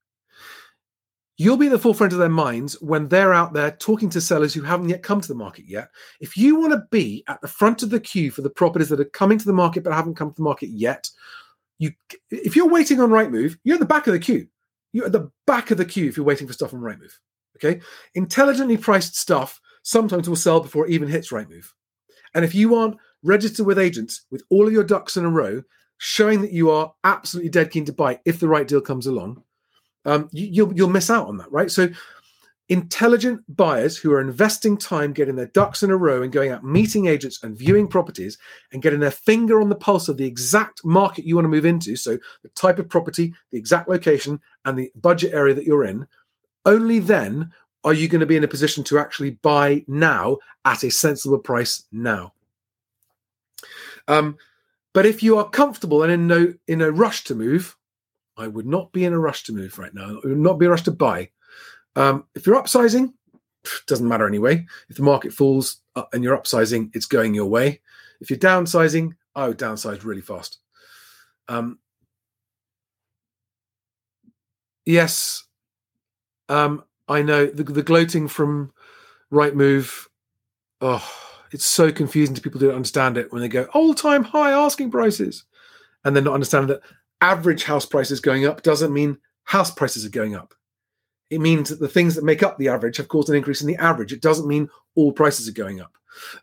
You'll 1.37 1.57
be 1.57 1.67
at 1.67 1.73
the 1.73 1.79
forefront 1.79 2.13
of 2.13 2.19
their 2.19 2.29
minds 2.29 2.81
when 2.81 3.09
they're 3.09 3.33
out 3.33 3.53
there 3.53 3.71
talking 3.71 4.11
to 4.11 4.21
sellers 4.21 4.53
who 4.53 4.63
haven't 4.63 4.89
yet 4.89 5.05
come 5.05 5.21
to 5.21 5.29
the 5.29 5.37
market 5.37 5.67
yet. 5.67 5.89
If 6.21 6.37
you 6.37 6.59
want 6.59 6.73
to 6.73 6.85
be 6.91 7.23
at 7.29 7.41
the 7.41 7.47
front 7.47 7.85
of 7.85 7.91
the 7.91 8.01
queue 8.01 8.33
for 8.33 8.43
the 8.43 8.51
properties 8.51 8.89
that 8.89 8.99
are 8.99 9.05
coming 9.05 9.39
to 9.39 9.45
the 9.45 9.53
market 9.53 9.85
but 9.85 9.93
haven't 9.93 10.17
come 10.17 10.31
to 10.31 10.37
the 10.37 10.43
market 10.43 10.71
yet, 10.71 11.09
you 11.79 11.93
if 12.31 12.57
you're 12.57 12.69
waiting 12.69 13.01
on 13.01 13.11
Rightmove, 13.11 13.57
you're 13.63 13.75
at 13.75 13.81
the 13.81 13.87
back 13.87 14.09
of 14.09 14.15
the 14.15 14.19
queue. 14.19 14.49
You're 14.93 15.07
at 15.07 15.13
the 15.13 15.31
back 15.47 15.71
of 15.71 15.79
the 15.79 15.85
queue 15.85 16.09
if 16.09 16.17
you're 16.17 16.27
waiting 16.27 16.49
for 16.49 16.53
stuff 16.53 16.75
on 16.75 16.81
Rightmove. 16.81 17.13
Okay, 17.57 17.81
intelligently 18.15 18.77
priced 18.77 19.17
stuff 19.17 19.61
sometimes 19.83 20.29
will 20.29 20.37
sell 20.37 20.61
before 20.61 20.87
it 20.87 20.93
even 20.93 21.09
hits 21.09 21.31
Rightmove. 21.31 21.67
And 22.35 22.45
if 22.45 22.55
you 22.55 22.75
aren't 22.75 22.97
registered 23.23 23.67
with 23.67 23.79
agents 23.79 24.25
with 24.31 24.43
all 24.51 24.67
of 24.67 24.73
your 24.73 24.85
ducks 24.85 25.17
in 25.17 25.25
a 25.25 25.31
row, 25.31 25.63
showing 25.99 26.43
that 26.43 26.53
you 26.53 26.71
are 26.71 26.93
absolutely 27.05 27.51
dead 27.51 27.71
keen 27.71 27.85
to 27.85 27.93
buy 27.93 28.21
if 28.25 28.41
the 28.41 28.49
right 28.49 28.69
deal 28.69 28.81
comes 28.81 29.07
along, 29.07 29.43
um, 30.05 30.29
you, 30.33 30.47
you'll 30.47 30.73
you'll 30.75 30.89
miss 30.89 31.11
out 31.11 31.27
on 31.27 31.37
that, 31.39 31.51
right? 31.51 31.71
So, 31.71 31.89
intelligent 32.69 33.43
buyers 33.49 33.97
who 33.97 34.13
are 34.13 34.21
investing 34.21 34.77
time 34.77 35.13
getting 35.13 35.37
their 35.37 35.47
ducks 35.47 35.83
in 35.83 35.91
a 35.91 35.97
row 35.97 36.23
and 36.23 36.33
going 36.33 36.51
out 36.51 36.65
meeting 36.65 37.07
agents 37.07 37.43
and 37.43 37.57
viewing 37.57 37.89
properties 37.89 38.39
and 38.73 38.83
getting 38.83 39.01
their 39.01 39.11
finger 39.11 39.61
on 39.61 39.69
the 39.69 39.75
pulse 39.75 40.09
of 40.09 40.17
the 40.17 40.27
exact 40.27 40.85
market 40.85 41.25
you 41.25 41.35
want 41.35 41.45
to 41.45 41.51
move 41.51 41.67
into, 41.67 41.97
so 41.97 42.19
the 42.43 42.49
type 42.51 42.79
of 42.79 42.89
property, 42.89 43.35
the 43.51 43.59
exact 43.59 43.89
location, 43.89 44.41
and 44.65 44.79
the 44.79 44.91
budget 44.95 45.33
area 45.33 45.55
that 45.55 45.65
you're 45.65 45.85
in, 45.85 46.07
only 46.65 46.99
then 46.99 47.51
are 47.85 47.95
you 47.95 48.09
going 48.09 48.21
to 48.21 48.27
be 48.27 48.37
in 48.37 48.45
a 48.45 48.49
position 48.49 48.85
to 48.85 48.99
actually 48.99 49.31
buy 49.31 49.85
now 49.87 50.37
at 50.65 50.83
a 50.83 50.91
sensible 50.91 51.39
price 51.39 51.85
now. 51.93 52.33
Um, 54.07 54.37
but 54.95 55.07
if 55.07 55.23
you 55.23 55.39
are 55.39 55.49
comfortable 55.49 56.03
and 56.03 56.13
in 56.13 56.27
no 56.27 56.55
in 56.67 56.81
a 56.81 56.91
rush 56.91 57.25
to 57.25 57.35
move, 57.35 57.77
I 58.37 58.47
would 58.47 58.67
not 58.67 58.93
be 58.93 59.05
in 59.05 59.13
a 59.13 59.19
rush 59.19 59.45
to 59.45 59.53
move 59.53 59.79
right 59.79 59.95
now. 59.95 60.21
I 60.25 60.29
would 60.29 60.39
not 60.39 60.59
be 60.59 60.67
a 60.67 60.71
rush 60.71 60.83
to 60.85 60.91
buy. 60.91 61.31
Um, 61.97 62.25
if 62.35 62.47
you're 62.47 62.61
upsizing, 62.61 63.13
doesn't 63.87 64.09
matter 64.09 64.27
anyway. 64.27 64.67
If 64.89 64.97
the 64.97 65.03
market 65.03 65.33
falls 65.33 65.79
uh, 65.97 66.05
and 66.13 66.23
you're 66.23 66.37
upsizing, 66.37 66.91
it's 66.95 67.07
going 67.07 67.35
your 67.35 67.47
way. 67.47 67.81
If 68.21 68.31
you're 68.31 68.39
downsizing, 68.39 69.13
I 69.35 69.49
would 69.49 69.59
downsize 69.59 70.05
really 70.05 70.21
fast. 70.21 70.59
Um, 71.49 71.79
yes, 74.85 75.45
um, 76.49 76.85
I 77.09 77.23
know 77.23 77.47
the, 77.47 77.65
the 77.65 77.83
gloating 77.83 78.29
from 78.29 78.73
Rightmove. 79.33 80.07
Oh, 80.81 81.28
it's 81.53 81.65
so 81.65 81.91
confusing 81.91 82.35
to 82.35 82.41
people 82.41 82.61
who 82.61 82.67
don't 82.67 82.77
understand 82.77 83.17
it 83.17 83.33
when 83.33 83.43
they 83.43 83.49
go 83.49 83.65
all 83.75 83.95
time 83.95 84.25
high 84.25 84.53
asking 84.53 84.91
prices, 84.91 85.45
and 86.05 86.15
then 86.15 86.25
not 86.25 86.35
understand 86.35 86.69
that 86.69 86.83
average 87.21 87.65
house 87.65 87.87
prices 87.87 88.21
going 88.21 88.47
up 88.47 88.63
doesn't 88.63 88.93
mean 88.93 89.19
house 89.45 89.71
prices 89.71 90.05
are 90.05 90.11
going 90.11 90.35
up. 90.35 90.55
It 91.31 91.41
means 91.41 91.69
that 91.69 91.81
the 91.81 91.89
things 91.89 92.15
that 92.15 92.25
make 92.25 92.43
up 92.43 92.57
the 92.59 92.69
average 92.69 92.97
have 92.97 93.09
caused 93.09 93.29
an 93.29 93.37
increase 93.37 93.61
in 93.61 93.67
the 93.67 93.77
average. 93.77 94.13
It 94.13 94.23
doesn't 94.23 94.49
mean 94.49 94.69
all 94.95 95.13
prices 95.13 95.49
are 95.49 95.53
going 95.53 95.81
up. 95.81 95.93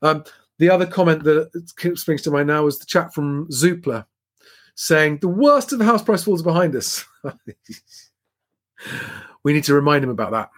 Um, 0.01 0.23
the 0.59 0.69
other 0.69 0.85
comment 0.85 1.23
that 1.23 1.49
springs 1.95 2.21
to 2.23 2.31
mind 2.31 2.47
now 2.47 2.67
is 2.67 2.79
the 2.79 2.85
chat 2.85 3.13
from 3.13 3.47
Zoopla 3.47 4.05
saying 4.75 5.17
the 5.17 5.27
worst 5.27 5.71
of 5.71 5.79
the 5.79 5.85
house 5.85 6.03
price 6.03 6.23
falls 6.23 6.41
behind 6.41 6.75
us. 6.75 7.05
we 9.43 9.53
need 9.53 9.63
to 9.63 9.73
remind 9.73 10.03
him 10.03 10.09
about 10.09 10.31
that. 10.31 10.49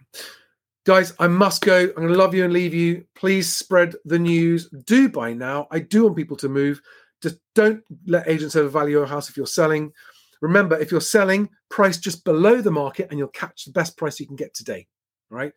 Guys, 0.87 1.13
I 1.19 1.27
must 1.27 1.65
go. 1.65 1.81
I'm 1.81 1.93
going 1.95 2.07
to 2.07 2.15
love 2.15 2.33
you 2.33 2.45
and 2.45 2.53
leave 2.53 2.73
you. 2.73 3.03
Please 3.13 3.53
spread 3.53 3.95
the 4.05 4.17
news. 4.17 4.69
Do 4.85 5.09
buy 5.09 5.33
now. 5.33 5.67
I 5.69 5.79
do 5.79 6.05
want 6.05 6.15
people 6.15 6.37
to 6.37 6.47
move. 6.47 6.81
Just 7.21 7.39
don't 7.55 7.83
let 8.05 8.29
agents 8.29 8.55
overvalue 8.55 8.99
your 8.99 9.05
house 9.05 9.29
if 9.29 9.35
you're 9.35 9.47
selling. 9.47 9.91
Remember, 10.39 10.79
if 10.79 10.89
you're 10.89 11.01
selling, 11.01 11.49
price 11.67 11.97
just 11.97 12.23
below 12.23 12.61
the 12.61 12.71
market 12.71 13.09
and 13.09 13.19
you'll 13.19 13.27
catch 13.27 13.65
the 13.65 13.73
best 13.73 13.97
price 13.97 14.17
you 14.17 14.27
can 14.27 14.37
get 14.37 14.53
today. 14.53 14.87
right? 15.29 15.51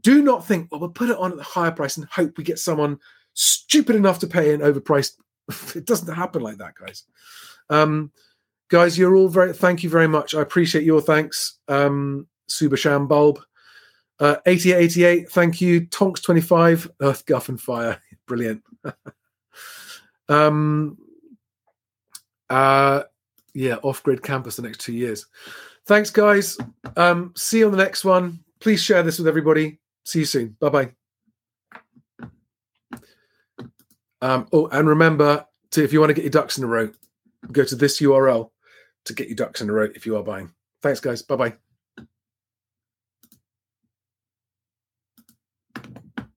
Do 0.00 0.22
not 0.22 0.46
think, 0.46 0.72
well, 0.72 0.80
we'll 0.80 0.88
put 0.88 1.10
it 1.10 1.18
on 1.18 1.32
at 1.32 1.36
the 1.36 1.42
higher 1.42 1.70
price 1.70 1.98
and 1.98 2.06
hope 2.06 2.38
we 2.38 2.42
get 2.42 2.58
someone 2.58 2.98
stupid 3.34 3.94
enough 3.94 4.20
to 4.20 4.26
pay 4.26 4.54
an 4.54 4.62
overpriced. 4.62 5.18
it 5.76 5.84
doesn't 5.84 6.14
happen 6.14 6.40
like 6.40 6.56
that, 6.56 6.76
guys. 6.76 7.04
Um, 7.68 8.10
guys, 8.70 8.96
you're 8.96 9.16
all 9.16 9.28
very. 9.28 9.52
Thank 9.52 9.82
you 9.82 9.90
very 9.90 10.08
much. 10.08 10.34
I 10.34 10.40
appreciate 10.40 10.84
your 10.84 11.02
thanks. 11.02 11.58
Um, 11.68 12.26
Subasham 12.48 13.06
Bulb, 13.06 13.38
uh, 14.22 14.36
8888. 14.46 15.30
Thank 15.30 15.60
you. 15.60 15.86
Tonks 15.86 16.22
25. 16.22 16.90
Earth 17.00 17.26
Guff 17.26 17.48
and 17.48 17.60
Fire. 17.60 18.00
Brilliant. 18.28 18.62
um, 20.28 20.96
uh, 22.48 23.02
yeah, 23.52 23.76
off 23.82 24.02
grid 24.04 24.22
campus 24.22 24.56
the 24.56 24.62
next 24.62 24.78
two 24.78 24.92
years. 24.92 25.26
Thanks, 25.86 26.10
guys. 26.10 26.56
Um, 26.96 27.34
see 27.36 27.58
you 27.58 27.66
on 27.66 27.72
the 27.72 27.82
next 27.82 28.04
one. 28.04 28.38
Please 28.60 28.80
share 28.80 29.02
this 29.02 29.18
with 29.18 29.26
everybody. 29.26 29.80
See 30.04 30.20
you 30.20 30.24
soon. 30.24 30.56
Bye 30.60 30.68
bye. 30.68 30.92
Um, 34.20 34.46
oh, 34.52 34.68
and 34.68 34.88
remember 34.88 35.44
to 35.72 35.82
if 35.82 35.92
you 35.92 35.98
want 35.98 36.10
to 36.10 36.14
get 36.14 36.22
your 36.22 36.30
ducks 36.30 36.58
in 36.58 36.64
a 36.64 36.68
row, 36.68 36.90
go 37.50 37.64
to 37.64 37.74
this 37.74 38.00
URL 38.00 38.50
to 39.06 39.14
get 39.14 39.26
your 39.26 39.34
ducks 39.34 39.60
in 39.60 39.68
a 39.68 39.72
row 39.72 39.88
if 39.96 40.06
you 40.06 40.16
are 40.16 40.22
buying. 40.22 40.52
Thanks, 40.80 41.00
guys. 41.00 41.22
Bye 41.22 41.36
bye. 41.36 41.61